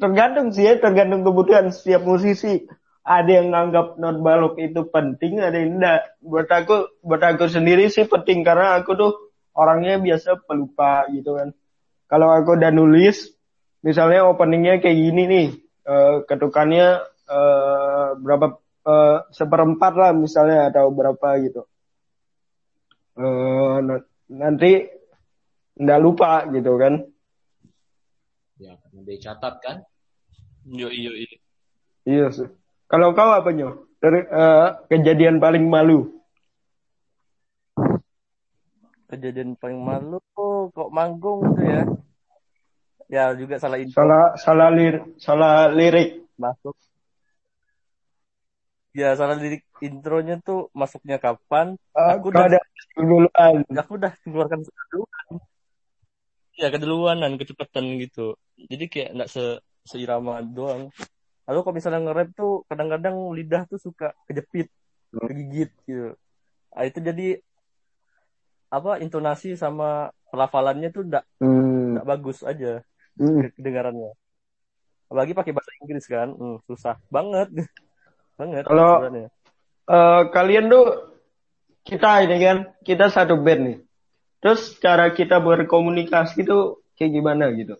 [0.00, 2.64] tergantung sih ya tergantung kebutuhan setiap musisi.
[3.04, 6.16] Ada yang nganggap not balok itu penting, ada yang enggak.
[6.20, 9.12] Buat aku, buat aku sendiri sih penting karena aku tuh
[9.56, 11.52] orangnya biasa pelupa gitu kan.
[12.08, 13.32] Kalau aku udah nulis,
[13.80, 15.48] misalnya openingnya kayak gini nih,
[15.88, 16.86] eh, ketukannya
[17.24, 18.46] eh, berapa
[18.84, 21.64] eh, seperempat lah misalnya atau berapa gitu.
[23.20, 24.99] Na- nanti
[25.80, 26.94] nggak lupa gitu kan.
[28.60, 29.76] Ya, karena dia catat kan.
[30.68, 31.32] Yo yo yo.
[32.04, 32.48] Iya sih.
[32.84, 33.88] Kalau kau apa nyo?
[33.96, 36.20] Dari eh, kejadian paling malu.
[39.08, 40.20] Kejadian paling malu
[40.70, 41.82] kok manggung gitu ya.
[43.10, 46.22] Ya juga salah intro Salah salah lir salah lirik.
[46.38, 46.76] masuk.
[48.94, 51.74] Ya salah lirik intronya tuh masuknya kapan?
[51.94, 52.60] Eh, Aku kau udah- ada
[52.94, 53.54] duluan.
[53.66, 55.26] Aku udah keluarkan keduluan.
[56.58, 58.34] Ya keduluanan, kecepatan gitu.
[58.58, 59.44] Jadi kayak nggak se
[59.86, 60.90] seirama doang.
[61.48, 64.70] Lalu kalau misalnya nge-rap tuh kadang-kadang lidah tuh suka kejepit,
[65.10, 65.26] Hmm.
[65.26, 66.14] kegigit gitu.
[66.70, 67.28] Nah, itu jadi
[68.70, 71.98] apa intonasi sama pelafalannya tuh nggak Hmm.
[71.98, 72.86] nggak bagus aja
[73.18, 73.50] Hmm.
[73.58, 74.14] kedengarannya.
[75.10, 77.50] Apalagi pakai bahasa Inggris kan, hmm, susah banget,
[78.38, 78.62] banget.
[78.62, 79.26] Kalau-.
[79.90, 80.86] Eh, kalian tuh
[81.82, 83.78] kita ini kan kita satu band nih.
[84.40, 87.76] Terus cara kita berkomunikasi tuh kayak gimana gitu?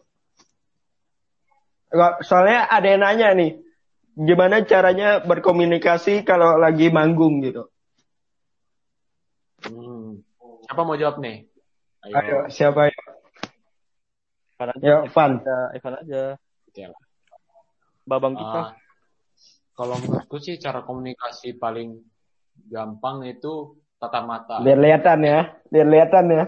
[2.23, 3.59] Soalnya ada yang nanya nih,
[4.15, 7.67] gimana caranya berkomunikasi kalau lagi manggung gitu?
[9.67, 10.21] Hmm.
[10.69, 11.49] Siapa mau jawab nih?
[12.07, 12.15] Ayo.
[12.17, 13.01] Ayo, siapa ya?
[14.61, 15.33] Evan aja, Ya, Van.
[15.41, 16.23] aja, Evan aja.
[16.69, 17.03] Oke lah.
[18.05, 18.61] Babang kita.
[18.61, 18.71] Ah,
[19.73, 21.97] kalau menurutku sih cara komunikasi paling
[22.69, 24.57] gampang itu tatap mata.
[24.65, 26.45] Biar kelihatan ya, biar kelihatan ya.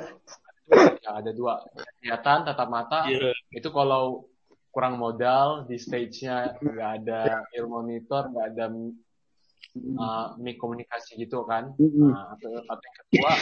[1.05, 1.61] Ya, ada dua.
[2.01, 3.05] Kelihatan tatap mata.
[3.05, 3.37] Iya.
[3.53, 4.33] Itu kalau
[4.73, 11.77] kurang modal di stage-nya nggak ada ear monitor, nggak ada uh, mic komunikasi gitu kan.
[11.77, 13.33] Nah, atau, atau yang kedua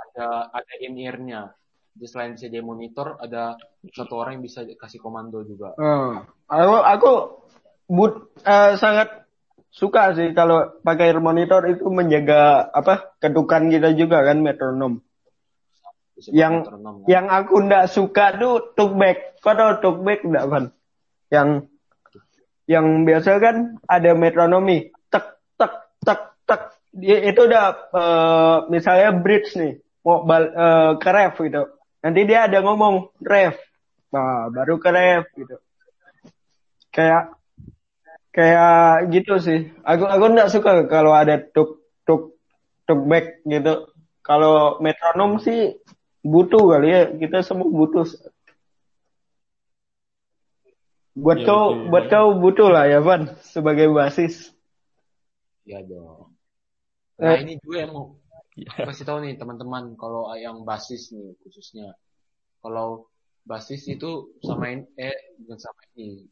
[0.00, 1.52] ada ada in ear-nya.
[1.92, 3.60] Jadi selain bisa dia monitor, ada
[3.92, 5.76] satu orang yang bisa kasih komando juga.
[5.76, 6.24] Hmm.
[6.48, 7.12] Aku aku
[7.92, 9.28] but, eh, sangat
[9.70, 14.98] suka sih kalau pakai monitor itu menjaga apa ketukan kita juga kan metronom.
[16.18, 17.06] Bisa Yang- metronom, kan.
[17.08, 19.38] Yang aku ndak suka tuh talkback.
[19.40, 20.64] Kau tahu talkback ndak kan?
[21.30, 21.48] Yang
[22.66, 23.56] yang biasa kan
[23.86, 26.62] ada metronomi tek tek tek tek.
[26.90, 31.62] Dia itu udah eh, misalnya bridge nih mau bal, eh, ke ref gitu.
[32.02, 33.54] Nanti dia ada ngomong ref.
[34.10, 35.56] Nah, baru ke ref gitu.
[36.90, 37.38] Kayak
[38.40, 39.60] kayak gitu sih.
[39.84, 42.40] Aku aku nggak suka kalau ada tuk tuk
[42.88, 43.84] tuk back gitu.
[44.24, 45.76] Kalau metronom sih
[46.24, 47.02] butuh kali ya.
[47.20, 48.08] Kita semua butuh.
[51.20, 51.88] Buat Iya, kau betul.
[51.92, 54.56] buat kau butuh lah ya Van sebagai basis.
[55.68, 56.32] Iya dong.
[57.20, 57.44] Nah Eh.
[57.44, 58.16] ini juga yang mau
[58.56, 58.88] Iya.
[58.88, 61.92] kasih tahu nih teman-teman kalau yang basis nih khususnya.
[62.64, 63.08] Kalau
[63.44, 66.28] basis itu sama ini, eh bukan sama ini.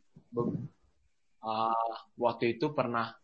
[1.39, 1.75] Ah,
[2.19, 3.15] waktu itu pernah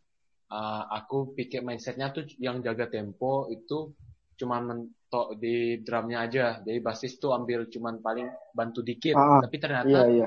[0.51, 3.91] ah, aku pikir mindsetnya tuh yang jaga tempo itu
[4.35, 6.63] cuma mentok di drumnya aja.
[6.63, 9.15] Jadi basis tuh ambil cuman paling bantu dikit.
[9.15, 10.27] Ah, Tapi ternyata Iya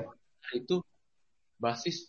[0.56, 0.80] itu
[1.60, 2.08] basis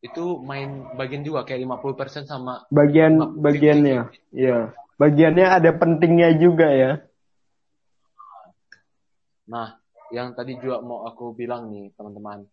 [0.00, 4.08] itu main bagian juga kayak 50% sama Bagian bagiannya.
[4.32, 4.72] Iya.
[5.00, 6.92] Bagiannya ada pentingnya juga ya.
[9.50, 9.74] Nah,
[10.14, 12.46] yang tadi juga mau aku bilang nih, teman-teman.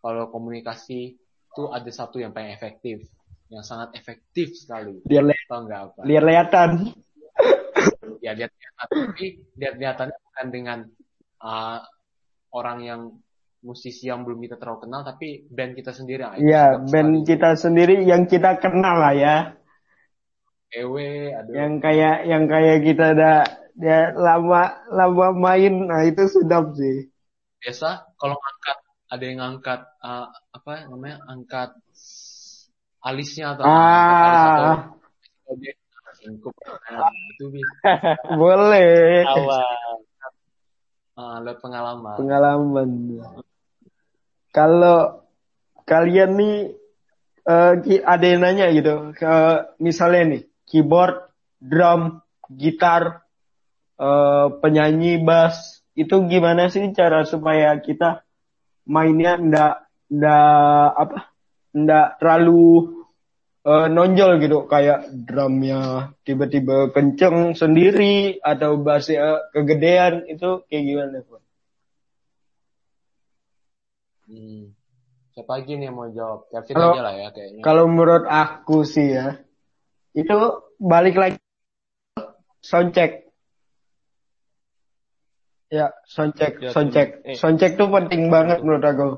[0.00, 1.19] Kalau komunikasi
[1.50, 3.02] itu ada satu yang paling efektif.
[3.50, 5.02] Yang sangat efektif sekali.
[5.02, 6.00] Biar li- Tahu nggak apa?
[6.06, 6.70] biar kelihatan.
[8.20, 8.86] Ya, lihat-lihatan.
[9.16, 10.78] Tapi lihat-lihatannya bukan dengan
[11.40, 11.80] uh,
[12.52, 13.00] orang yang
[13.64, 16.20] musisi yang belum kita terlalu kenal tapi band kita sendiri.
[16.24, 19.36] Nah, Iya, band kita sendiri yang kita kenal lah ya.
[20.70, 23.32] Ewe, ada Yang kayak yang kayak kita ada
[23.80, 27.08] ya lama lama main, nah itu sedap sih.
[27.60, 28.76] biasa kalau ngangkat
[29.10, 31.74] ada yang ngangkat uh, apa namanya angkat
[33.02, 34.64] alisnya atau angkat alis atau
[36.90, 37.44] Ah, itu
[38.38, 39.24] boleh.
[39.26, 39.62] Awal.
[41.16, 42.16] uh, lewat pengalaman.
[42.18, 42.90] Pengalaman.
[44.50, 45.26] Kalau
[45.86, 46.56] kalian nih
[47.46, 49.34] eh, ki- ada yang nanya gitu, ke
[49.78, 51.30] misalnya nih keyboard,
[51.62, 52.18] drum,
[52.50, 53.22] gitar,
[53.98, 58.22] eh, penyanyi bass, itu gimana sih cara supaya kita
[58.90, 59.74] mainnya ndak
[60.10, 61.18] ndak apa
[61.70, 62.90] ndak terlalu
[63.62, 71.42] eh, nonjol gitu kayak drumnya tiba-tiba kenceng sendiri atau bassnya kegedean itu kayak gimana Pak?
[74.30, 74.74] Hmm.
[75.30, 76.50] Siapa lagi nih yang mau jawab?
[76.50, 77.62] Kevin Kalau- aja lah ya kayaknya.
[77.62, 79.38] Kalau menurut aku sih ya,
[80.14, 80.34] itu
[80.82, 81.38] balik lagi
[82.62, 83.29] soundcheck.
[85.70, 87.22] Ya, soundcheck, Ya, soundcheck.
[87.22, 87.38] eh.
[87.38, 89.08] Soundcheck tuh penting banget menurut aku.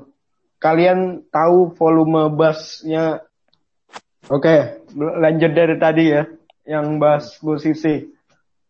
[0.61, 3.25] Kalian tahu volume bassnya.
[4.29, 6.23] Oke, lanjut dari tadi ya,
[6.63, 8.05] yang bass musisi.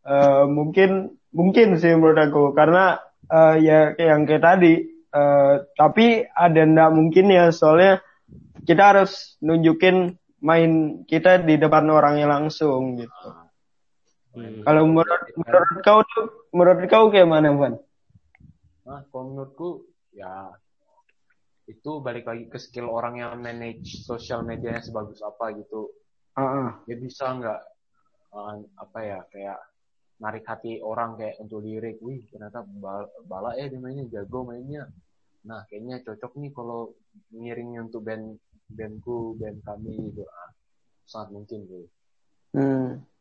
[0.04, 4.74] Eh, mungkin mungkin sih menurut aku karena eh, ya kayak yang kayak tadi.
[5.14, 8.02] Eh, tapi ada ndak mungkin ya soalnya
[8.66, 13.28] kita harus nunjukin main kita di depan orangnya langsung gitu.
[14.34, 14.66] Hmm.
[14.66, 17.78] Kalau menurut menurut kau tuh menurut kau kayak mana, Van?
[18.84, 20.50] Nah, kalau menurutku ya
[21.70, 25.94] itu balik lagi ke skill orang yang manage sosial medianya sebagus apa gitu.
[26.34, 27.62] Ah, Dia bisa nggak
[28.34, 29.60] uh, apa ya kayak
[30.18, 34.90] narik hati orang kayak untuk lirik, wih ternyata bal bala ya dia mainnya jago mainnya.
[35.46, 36.92] Nah kayaknya cocok nih kalau
[37.32, 40.26] ngiringnya untuk band bandku band kami gitu.
[40.26, 40.52] Ah,
[41.06, 41.88] sangat mungkin gitu.
[42.58, 43.13] hmm.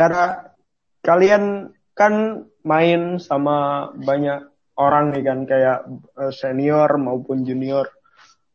[0.00, 0.56] Cara
[1.04, 4.48] kalian kan main sama banyak
[4.80, 5.78] orang nih kan kayak
[6.16, 7.84] eh, senior maupun junior.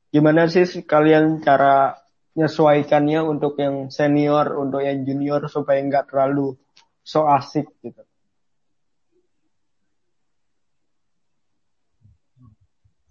[0.09, 2.01] Gimana sih kalian cara
[2.33, 6.57] menyesuaikannya untuk yang senior, untuk yang junior supaya nggak terlalu
[7.05, 8.01] so asik gitu?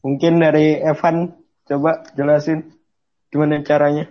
[0.03, 1.39] Mungkin dari Evan
[1.71, 2.75] coba jelasin
[3.31, 4.11] gimana caranya.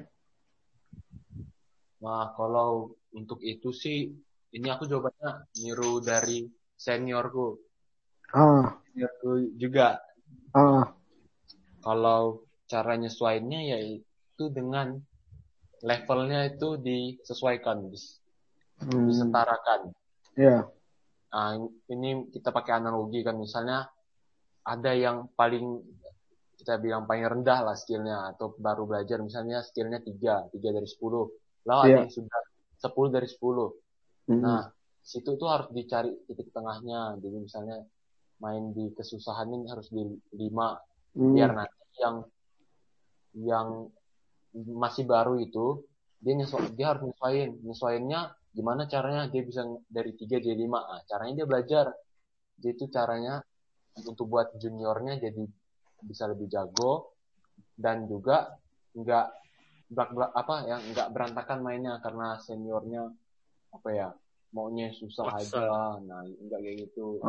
[1.99, 4.09] Nah, kalau untuk itu sih,
[4.51, 6.45] ini aku jawabannya niru dari
[6.75, 7.57] seniorku.
[8.33, 10.01] Ah, Seniorku juga.
[10.53, 10.89] ah,
[11.79, 14.97] Kalau cara nyesuainya yaitu dengan
[15.83, 18.17] levelnya itu disesuaikan, dis-
[18.81, 19.91] hmm, disetarakan.
[20.33, 20.65] ya,
[21.33, 21.57] Nah,
[21.89, 23.89] ini kita pakai analogi kan, misalnya
[24.63, 25.81] ada yang paling
[26.55, 31.27] kita bilang paling rendah lah skillnya atau baru belajar misalnya skillnya 3, 3 dari 10.
[31.67, 31.97] Lalu ada Iya.
[32.05, 32.39] yang sudah
[32.83, 33.71] 10 dari 10.
[34.27, 34.61] Hmm, Nah,
[34.99, 37.15] situ tuh harus dicari titik tengahnya.
[37.23, 37.79] Jadi misalnya
[38.43, 40.03] main di kesusahan ini harus di
[40.35, 40.75] 5
[41.15, 42.15] hmm, biar nanti yang
[43.33, 43.67] yang
[44.53, 45.81] masih baru itu
[46.23, 47.51] dia nyesu- dia harus nyesuaiin.
[47.63, 48.21] Nyesuaiinnya
[48.53, 50.79] gimana caranya dia bisa dari 3 jadi 5.
[50.83, 51.85] Nah, caranya dia belajar.
[52.59, 53.41] Jadi itu caranya
[53.97, 55.43] untuk buat juniornya jadi
[56.03, 57.13] bisa lebih jago
[57.77, 58.57] dan juga
[58.93, 59.27] nggak
[59.91, 63.13] belak apa ya nggak berantakan mainnya karena seniornya
[63.73, 64.09] apa ya
[64.53, 65.59] maunya susah Maksa.
[65.59, 65.65] aja.
[66.05, 67.19] Nah nggak kayak gitu.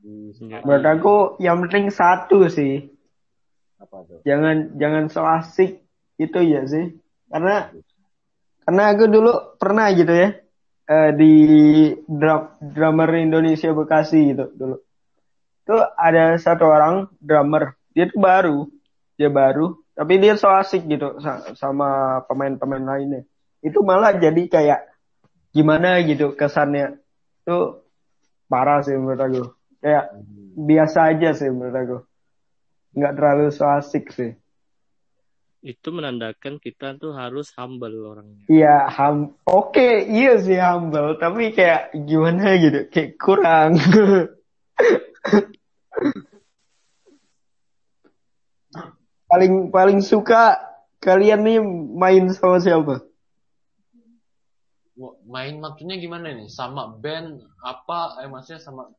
[0.00, 0.32] Di.
[0.64, 2.88] Menurut aku yang penting satu sih,
[3.78, 4.20] apa tuh?
[4.26, 5.84] Jangan jangan so asik
[6.16, 6.96] itu ya sih,
[7.30, 7.70] karena
[8.66, 10.36] karena aku dulu pernah gitu ya
[10.88, 11.32] eh, di
[12.04, 14.76] drum, drummer Indonesia Bekasi gitu dulu.
[15.68, 18.58] Tuh ada satu orang drummer, dia tuh baru,
[19.20, 23.28] dia baru, tapi dia so asik gitu sa- sama pemain-pemain lainnya.
[23.60, 24.80] Itu malah jadi kayak
[25.52, 26.96] gimana gitu kesannya.
[27.44, 27.84] Tuh
[28.48, 29.42] parah sih menurut aku.
[29.84, 30.16] Kayak
[30.56, 31.98] biasa aja sih menurut aku.
[32.96, 34.32] Nggak terlalu so asik sih.
[35.60, 38.48] Itu menandakan kita tuh harus humble orangnya.
[38.48, 43.76] Iya, hum oke, iya sih humble, tapi kayak gimana gitu, kayak kurang.
[49.30, 50.58] paling paling suka
[50.98, 51.58] kalian nih
[51.94, 53.00] main sama siapa?
[55.24, 58.90] Main maksudnya gimana nih sama band apa eh maksudnya sama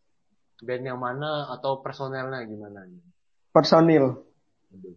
[0.64, 3.02] band yang mana atau personelnya gimana nih
[3.52, 4.24] Personil.
[4.72, 4.96] Aduh,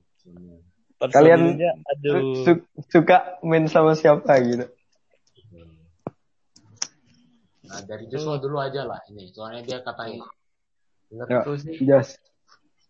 [0.96, 1.10] personel.
[1.10, 1.58] Kalian-
[1.90, 2.46] aduh.
[2.46, 4.70] Su- suka main sama siapa gitu?
[7.64, 11.40] nah dari Joshua dulu aja lah ini soalnya dia katanya Ya.
[11.42, 12.20] menurutku sih Jas.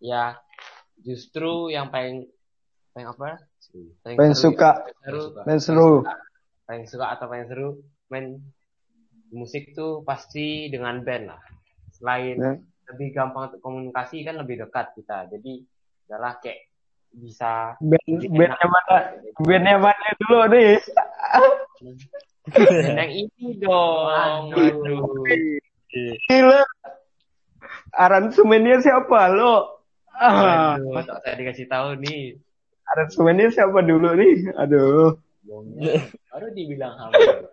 [0.03, 0.35] ya
[1.05, 2.25] justru yang paling
[2.91, 3.37] paling apa
[4.01, 4.55] Paling seru ya.
[4.55, 4.71] suka.
[5.01, 5.91] seru Paling seru.
[6.65, 7.69] paling suka atau paling seru
[8.09, 8.41] main
[9.31, 11.43] musik tuh pasti dengan band lah
[11.93, 12.53] selain Ya.
[12.87, 15.53] lebih gampang untuk komunikasi kan lebih dekat kita jadi
[16.07, 16.69] adalah kayak
[17.11, 18.97] bisa Band, bandnya mana?
[19.39, 20.73] Bandnya mana dulu nih?
[22.55, 25.25] band yang ini dong waduh
[26.27, 26.63] Gila.
[27.95, 29.74] Aransemennya siapa lo?
[30.15, 32.39] Ah, tak saya dikasih tahu nih
[32.87, 34.55] aransemennya siapa dulu nih?
[34.55, 35.19] Aduh.
[36.31, 37.53] Baru dibilang humble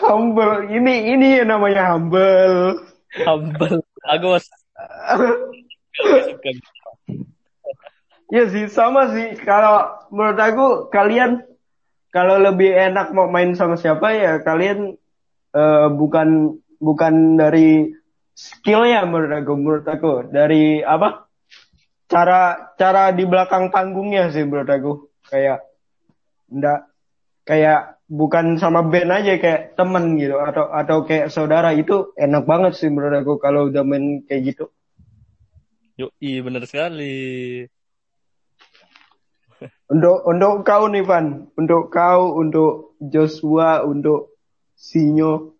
[0.00, 0.72] Humble.
[0.72, 2.80] Ini ini yang namanya humble.
[3.20, 3.84] Humble.
[4.08, 4.48] Agus.
[6.00, 6.50] Suka.
[8.32, 9.36] Ya sih sama sih.
[9.44, 11.44] Kalau menurut aku kalian
[12.12, 14.96] kalau lebih enak mau main sama siapa ya kalian
[15.52, 17.92] eh, bukan bukan dari
[18.32, 20.12] skill ya menurut aku menurut aku.
[20.28, 21.28] Dari apa?
[22.08, 24.92] Cara cara di belakang panggungnya sih menurut aku.
[25.28, 25.64] Kayak
[26.52, 26.80] enggak
[27.48, 30.36] kayak bukan sama band aja kayak temen gitu.
[30.36, 31.72] Atau atau kayak saudara.
[31.72, 34.66] Itu enak banget sih menurut aku kalau udah main kayak gitu.
[36.00, 37.68] Yoi, bener sekali.
[39.92, 44.40] Untuk untuk kau nih Van, untuk kau, untuk Joshua, untuk
[44.72, 45.52] Sinyo,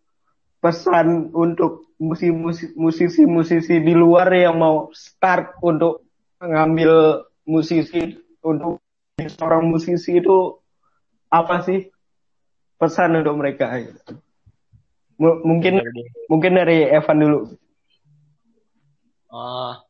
[0.62, 6.06] pesan untuk musisi- musisi-musisi di luar yang mau start untuk
[6.38, 8.14] ngambil musisi
[8.46, 8.78] untuk
[9.18, 10.62] seorang musisi itu
[11.26, 11.90] apa sih
[12.78, 13.74] pesan untuk mereka?
[13.82, 14.22] gitu?
[15.18, 15.82] M- mungkin
[16.30, 17.40] mungkin dari Evan dulu.
[19.32, 19.82] Ah,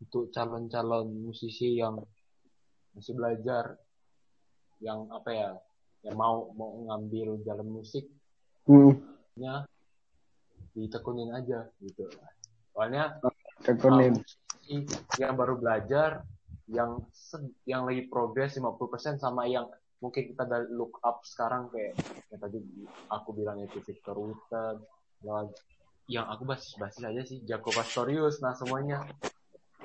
[0.00, 2.00] untuk calon-calon musisi yang
[2.96, 3.76] masih belajar,
[4.80, 5.50] yang apa ya,
[6.06, 8.16] yang mau mau ngambil jalan musiknya
[8.66, 8.98] Hmm,
[10.76, 12.04] ditekunin aja gitu.
[12.76, 13.16] Soalnya
[13.64, 14.20] tekunin.
[14.20, 16.20] musisi yang baru belajar,
[16.68, 17.00] yang
[17.64, 19.64] yang lagi progres 50% sama yang
[20.04, 21.96] mungkin kita dari look up sekarang kayak
[22.28, 22.58] yang tadi
[23.08, 24.76] aku bilang itu Victor Wooten,
[25.24, 25.48] lah,
[26.10, 29.00] yang aku basis-basis aja sih Jaco Pastorius, nah semuanya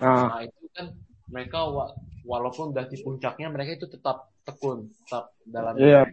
[0.02, 0.98] Ah, Nah itu kan
[1.30, 1.94] mereka wa-
[2.26, 6.10] walaupun udah di puncaknya mereka itu tetap tekun, tetap dalam Iya.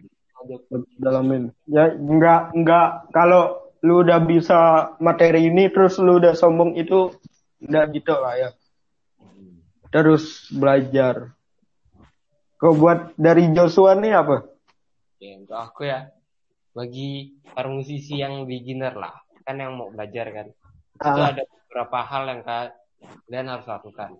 [1.01, 1.49] dalamin.
[1.65, 4.59] Ya enggak enggak kalau lu udah bisa
[4.99, 7.13] materi ini terus lu udah sombong itu
[7.63, 8.49] enggak gitu lah ya.
[9.89, 11.33] Terus belajar.
[12.55, 14.37] Kau buat dari Joshua nih apa?
[15.19, 16.07] ya untuk aku ya
[16.71, 21.35] bagi para musisi yang beginner lah kan yang mau belajar kan itu Ah.
[21.35, 22.71] ada beberapa hal yang ka-
[23.27, 24.15] kalian harus lakukan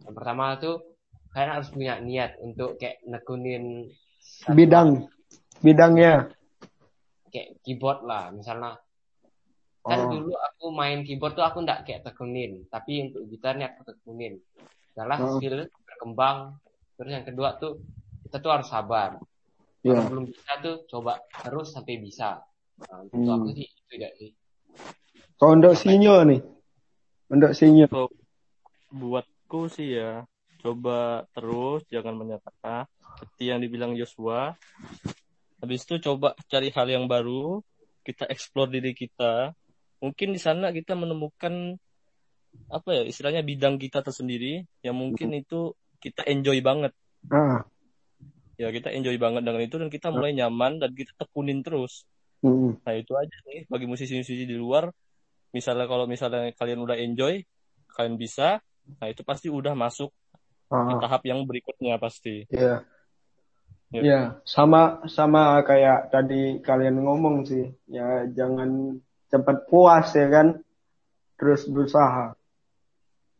[0.00, 0.80] yang pertama tuh
[1.36, 3.92] kalian harus punya niat untuk kayak nekunin
[4.48, 5.04] Bidang
[5.60, 6.32] bidangnya.
[7.32, 8.76] Kayak keyboard lah misalnya
[9.82, 10.14] kan Oh.
[10.14, 14.38] dulu aku main keyboard tuh aku nggak kayak tekunin tapi untuk gitarnya aku tekunin
[14.94, 15.40] adalah Oh.
[15.40, 16.54] skill berkembang
[16.94, 17.82] terus yang kedua tuh
[18.28, 19.18] kita tuh harus sabar
[19.82, 19.98] Ya.
[19.98, 22.38] kalau belum bisa tuh coba terus sampai bisa
[22.86, 23.34] nah, untuk Hmm.
[23.34, 24.30] aku sih itu ya sih
[25.34, 26.38] Kalau untuk sinyo nih.
[27.26, 27.90] Untuk sinyo.
[28.88, 30.22] Buatku sih ya,
[30.62, 32.86] coba terus jangan menyerah.
[33.18, 34.54] Seperti yang dibilang Joshua.
[35.62, 37.62] Habis itu coba cari hal yang baru,
[38.02, 39.54] kita explore diri kita.
[40.02, 41.78] Mungkin di sana kita menemukan
[42.68, 45.72] apa ya istilahnya bidang kita tersendiri yang mungkin itu
[46.02, 46.90] kita enjoy banget.
[47.30, 47.62] Ah.
[48.58, 52.04] Ya kita enjoy banget dengan itu dan kita mulai nyaman dan kita tekunin terus.
[52.42, 52.76] Hmm.
[52.82, 54.90] Nah itu aja nih bagi musisi-musisi di luar.
[55.54, 57.38] Misalnya kalau misalnya kalian udah enjoy,
[57.94, 58.58] kalian bisa,
[58.98, 60.10] nah itu pasti udah masuk
[60.66, 60.98] di Ah.
[60.98, 62.50] tahap yang berikutnya pasti.
[62.50, 62.82] Iya.
[63.92, 64.00] Ya.
[64.00, 67.76] Iya, sama sama kayak tadi kalian ngomong sih.
[67.84, 68.96] Ya jangan
[69.28, 70.64] cepat puas ya kan.
[71.36, 72.32] Terus berusaha.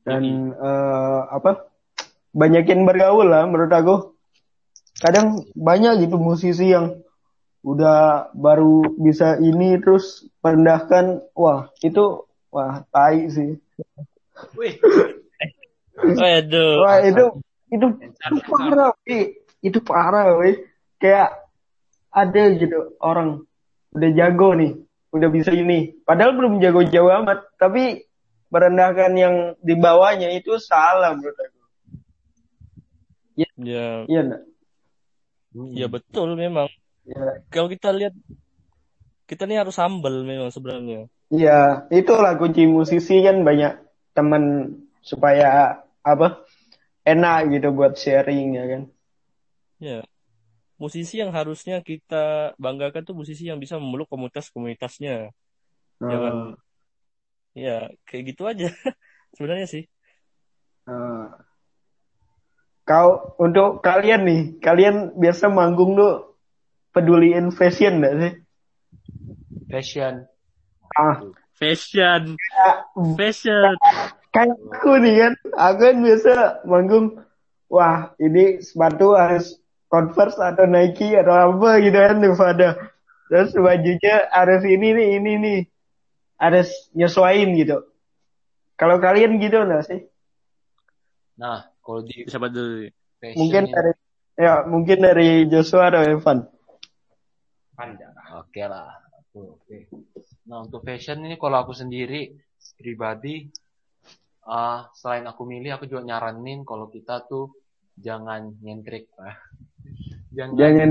[0.05, 1.73] Dan eh, apa?
[2.37, 3.97] Banyakin bergaul lah menurut aku.
[5.01, 7.01] Kadang banyak gitu musisi yang
[7.65, 11.25] udah baru bisa ini terus merendahkan.
[11.33, 13.57] Wah, itu wah tai sih.
[14.61, 14.77] wih
[16.21, 16.73] Waduh.
[16.85, 17.25] Wah, itu
[17.73, 19.42] itu itu parah, Wi.
[19.63, 20.59] Itu parah, Wi.
[20.99, 21.47] Kayak
[22.13, 23.47] ada gitu orang
[23.95, 24.73] udah jago nih,
[25.15, 25.97] udah bisa ini.
[26.05, 28.05] Padahal belum jago jauh amat, tapi
[28.53, 29.35] merendahkan yang
[29.65, 31.61] di bawahnya itu salah menurut aku.
[33.33, 34.43] Ya, Iya enggak?
[35.73, 36.69] ya betul memang.
[37.09, 37.49] Iya.
[37.49, 38.13] Kalau kita lihat
[39.25, 41.09] kita nih harus humble memang sebenarnya.
[41.33, 43.81] Iya, itulah kunci musisi kan banyak
[44.13, 46.45] teman supaya apa?
[47.03, 48.83] enak gitu buat sharing ya kan.
[49.83, 50.07] Ya.
[50.79, 55.35] Musisi yang harusnya kita banggakan tuh musisi yang bisa memeluk komunitas-komunitasnya.
[55.99, 56.59] Jangan Nah,
[57.55, 58.71] ya kayak gitu aja
[59.37, 59.85] sebenarnya sih.
[60.87, 61.27] Eh,
[62.83, 66.35] kau untuk kalian nih, kalian biasa manggung tuh
[66.91, 68.33] peduliin fashion gak sih?
[69.71, 70.15] Fashion.
[70.99, 71.23] Ah,
[71.55, 72.83] Fashion, kayak-
[73.15, 73.75] fashion.
[74.35, 76.33] kayak aku nih kan, aku kan biasa
[76.67, 77.07] manggung,
[77.71, 79.62] wah ini sepatu harus
[79.93, 82.81] Converse atau Nike atau apa gitu kan Nevada.
[83.29, 85.61] Terus bajunya harus ini nih, ini nih.
[86.41, 87.85] Harus nyesuaiin gitu.
[88.81, 90.01] Kalau kalian gitu nggak sih?
[91.37, 92.89] Nah, kalau di Siapa dulu?
[93.37, 93.93] Mungkin ini- dari
[94.41, 96.49] ya mungkin dari Joshua atau Evan.
[97.77, 98.17] Pandang.
[98.41, 98.97] Oke lah.
[99.29, 99.77] Oke, Oke.
[100.49, 102.33] Nah untuk fashion ini kalau aku sendiri
[102.81, 103.47] pribadi,
[104.45, 107.55] ah selain aku milih, aku juga nyaranin kalau kita tuh
[107.97, 109.37] jangan nyentrik, ah.
[110.33, 110.91] Jangan Jangan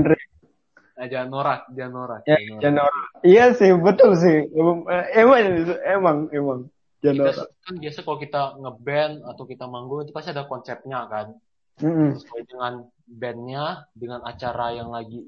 [1.02, 2.20] eh, jangan norak, jangan norak.
[2.28, 3.06] ya, jangan norak.
[3.16, 4.46] jangan Iya sih, betul sih.
[4.54, 5.40] Emang emang
[5.82, 6.60] emang, emang.
[7.02, 11.34] Jangan Kita kan biasa kalau kita ngeband atau kita manggung itu pasti ada konsepnya kan.
[11.82, 12.14] Mm-mm.
[12.14, 12.72] Sesuai dengan
[13.10, 15.26] bandnya, dengan acara yang lagi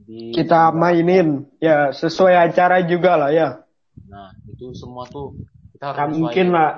[0.00, 3.60] di Kita mainin ya sesuai acara juga lah ya.
[4.08, 5.36] Nah itu semua tuh
[5.76, 6.70] kita harus Tak mungkin lah.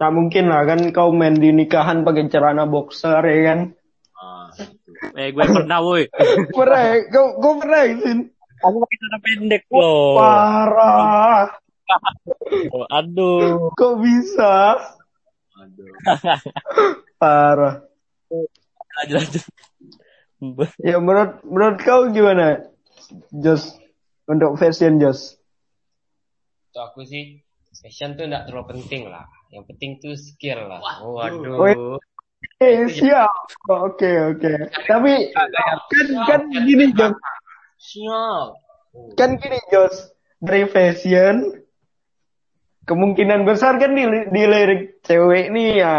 [0.00, 3.60] Tak mungkin lah kan kau main di nikahan pakai celana boxer ya kan.
[5.12, 6.06] Eh, gue pernah, woi.
[6.56, 6.82] Pernah?
[7.10, 8.30] Kau, kau pernah Sin?
[8.62, 10.14] Aku pakai celana pendek loh.
[10.14, 11.50] Parah.
[12.70, 13.74] Oh, aduh.
[13.74, 14.78] Kok bisa?
[15.58, 15.90] Aduh.
[17.20, 17.82] Parah.
[19.02, 19.44] Lanjut, lanjut.
[20.82, 22.66] Ya menurut menurut kau gimana?
[23.30, 23.78] Jos
[24.26, 25.38] untuk fashion Jos.
[26.70, 27.42] Untuk aku sih
[27.78, 29.26] fashion tuh nggak terlalu penting lah.
[29.54, 30.80] Yang penting tuh skill lah.
[31.02, 31.56] Waduh.
[31.62, 31.76] Wih.
[32.62, 33.34] Eh siap.
[33.66, 34.52] Oke oke.
[34.86, 37.14] Tapi kan kan gini Jos.
[37.82, 38.46] Siap.
[39.18, 40.14] Kan gini Jos.
[40.38, 41.62] Dari fashion
[42.86, 45.96] kemungkinan besar kan di, dilirik cewek nih ya.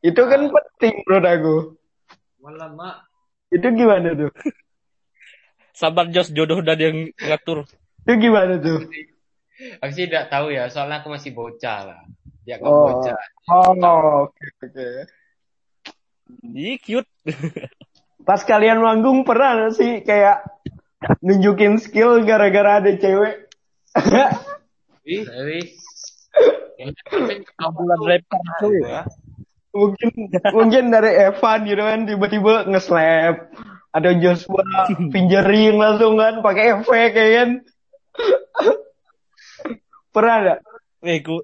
[0.00, 1.56] Itu kan penting menurut aku.
[2.40, 2.96] Malah mak.
[3.52, 4.32] Itu gimana tuh?
[5.72, 7.64] Sabar Jos, jodoh udah dia yang ngatur.
[8.04, 8.88] Itu gimana tuh?
[9.82, 10.68] Aku sih tidak tahu ya.
[10.72, 12.00] Soalnya aku masih bocah lah.
[12.44, 12.88] Dia kok Oh.
[12.92, 13.18] bocah.
[13.48, 14.88] Oh, oke oke.
[16.54, 17.08] Ih, cute.
[18.26, 20.44] Pas kalian manggung pernah nggak sih kayak
[21.24, 23.48] nunjukin skill gara-gara ada cewek?
[28.60, 28.80] Cuy.
[29.68, 30.08] mungkin
[30.54, 33.36] mungkin dari Evan gitu kan tiba-tiba nge-slap
[33.92, 34.64] ada Joshua
[35.14, 37.50] fingering langsung kan pakai efek ya kan
[40.14, 40.58] pernah nggak
[40.98, 41.38] Eh, ku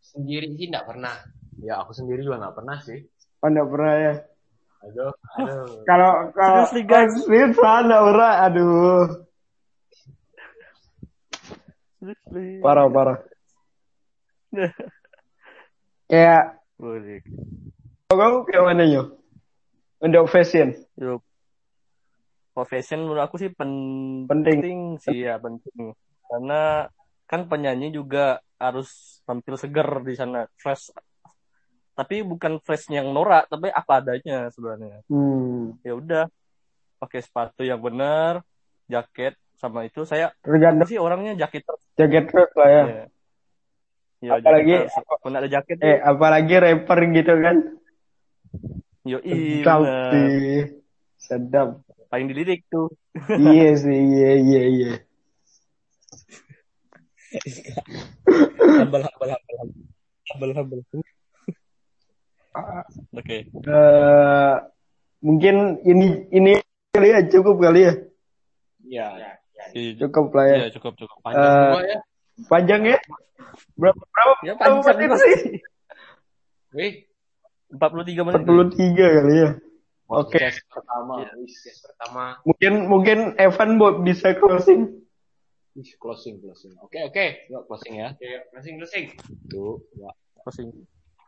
[0.00, 1.12] Sendiri sih nggak pernah.
[1.60, 3.00] Ya aku sendiri juga nggak pernah sih.
[3.42, 4.14] Pernah ya
[4.82, 5.82] Aduh, aduh.
[5.86, 7.10] kalau kalau Seriously, guys.
[7.22, 9.02] Serius, nggak pernah aduh
[12.62, 13.18] parah parah
[16.10, 17.22] kayak Boleh.
[18.10, 19.02] kamu kayak mana yo
[20.02, 21.22] untuk fashion Yo.
[22.52, 24.60] For fashion menurut aku sih pen- Penting.
[24.60, 25.96] penting sih ya penting.
[26.28, 26.84] Karena
[27.24, 30.92] kan penyanyi juga harus tampil seger di sana, fresh.
[31.92, 35.04] Tapi bukan fresh yang norak, tapi apa adanya sebenarnya.
[35.12, 36.24] hmm, Ya udah,
[36.96, 38.40] pakai sepatu yang benar,
[38.88, 41.82] jaket sama itu saya tergantung sih orangnya jaket terus.
[41.94, 43.04] jaket terus lah ya Ya.
[44.22, 45.18] Ya, Apalagi- jaket terus.
[45.22, 47.56] Kalau ada jaket, eh apalagi rapper gitu kan
[49.02, 50.58] yo sedap iya, sih
[51.18, 51.68] sedap
[52.06, 52.86] paling dilirik tuh.
[53.34, 54.92] iya sih iya iya iya
[58.78, 60.50] Hambal, hambal, hambal, hambal.
[60.54, 60.80] Hambal,
[62.52, 62.84] hambal.
[63.12, 63.36] Oke.
[63.48, 64.54] Eh,
[65.20, 66.52] mungkin ini ini
[66.90, 67.94] kali ya cukup kali ya
[68.82, 69.06] Ya,
[69.72, 71.16] Iya, cukup lah ya Iya, cukup, cukup.
[71.22, 71.98] panjang juga ya.
[72.50, 72.98] panjang ya
[73.72, 75.36] berapa berapa Ya, berapa panjang menit juga sih
[76.72, 76.92] Wih,
[77.70, 78.42] 43 menit.
[78.42, 79.50] 43 kali ya
[80.12, 80.36] Oke.
[80.36, 81.14] podcast pertama.
[81.24, 81.30] Iya.
[81.38, 82.24] Wih, Yes, pertama.
[82.44, 85.00] mungkin mungkin Evan buat bisa closing
[85.96, 86.76] closing, closing.
[86.84, 87.48] Oke, oke.
[87.48, 88.12] Yuk, closing ya.
[88.12, 89.06] Oke, closing closing.
[89.48, 90.12] Tuh, ya.
[90.44, 90.68] Pusing.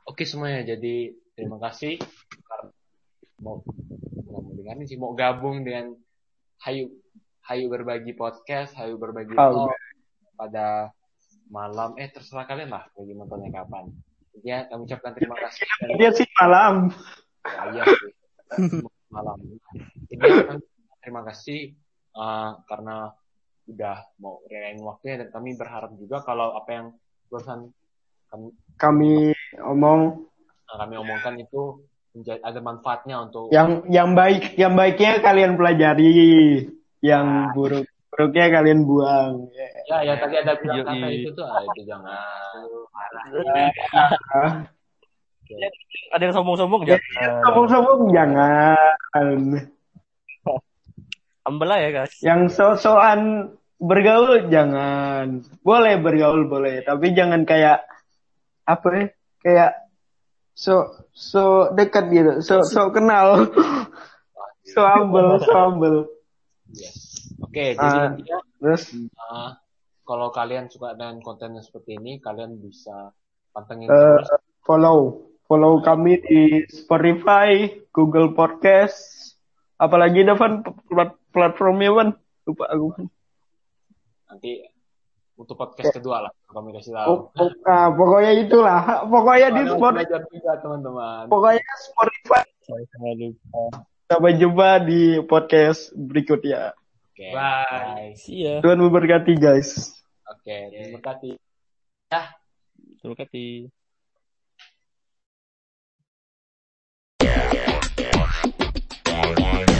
[0.04, 1.96] Oke semuanya, jadi terima kasih
[2.28, 2.68] karena
[3.40, 3.64] mau
[4.52, 5.96] mendengarin sih, mau gabung dengan
[6.60, 6.92] Hayu
[7.44, 9.68] Hayu berbagi podcast, Hayu berbagi Oh.
[9.68, 9.76] talk
[10.36, 10.92] pada
[11.48, 11.96] malam.
[11.96, 13.88] Eh terserah kalian lah lagi nontonnya kapan.
[14.44, 15.64] Ya, kami ucapkan terima kasih.
[15.96, 16.92] Dia sih malam
[17.44, 18.12] ya, iya sih.
[19.08, 19.38] malam.
[20.12, 20.60] Jadi kami
[21.00, 21.72] terima kasih
[22.12, 23.08] uh, karena
[23.64, 26.86] udah mau relain waktunya dan kami berharap juga kalau apa yang
[27.32, 27.72] barusan
[28.34, 29.12] kami kami
[29.62, 30.26] omong
[30.66, 31.78] yang kami omongkan itu
[32.18, 36.66] menjadi ada manfaatnya untuk yang yang baik yang baiknya kalian pelajari
[36.98, 39.46] yang buruk buruknya kalian buang
[39.86, 42.10] ya ya tadi ada bilang kata itu tuh ah, itu jangan
[44.34, 44.64] Ah,
[46.16, 47.42] Ada yang sombong-sombong Ya, jangan.
[47.44, 49.38] Sombong-sombong jangan.
[51.44, 52.14] Humble lah ya guys.
[52.24, 55.44] Yang so-soan bergaul jangan.
[55.60, 57.84] Boleh bergaul boleh, tapi jangan kayak
[58.64, 59.04] apa ya?
[59.40, 59.72] Kayak
[60.54, 60.74] so
[61.12, 63.48] so dekat gitu, so so kenal.
[64.72, 65.98] so humble, so humble.
[66.72, 67.28] Yes.
[67.44, 68.08] Oke, jadi Ah.
[68.12, 68.84] intinya Terus
[69.20, 69.52] uh,
[70.02, 73.12] kalau kalian suka dengan konten yang seperti ini, kalian bisa
[73.52, 74.24] pantengin terus.
[74.64, 79.36] follow follow kami di Spotify, Google Podcast,
[79.76, 82.08] apalagi Devan plat- platformnya Van
[82.48, 83.04] lupa aku.
[84.32, 84.64] Nanti
[85.34, 85.94] untuk podcast ya.
[85.98, 87.34] kedua lah kami kasih tahu.
[87.34, 88.80] Uh, pokoknya itulah,
[89.10, 89.94] pokoknya di sport.
[90.06, 91.24] juga teman-teman.
[91.26, 92.42] Pokoknya Spotify.
[94.06, 96.76] Sampai jumpa di podcast berikutnya.
[97.14, 97.34] Okay.
[97.34, 98.14] Bye.
[98.14, 98.14] Bye.
[98.18, 98.62] See ya.
[98.62, 99.94] Tuhan memberkati guys.
[100.30, 101.02] Oke, okay, okay.
[101.02, 101.34] kasih.
[102.10, 102.22] Ya.
[103.02, 103.50] kasih.
[107.22, 109.73] Yeah, yeah, yeah.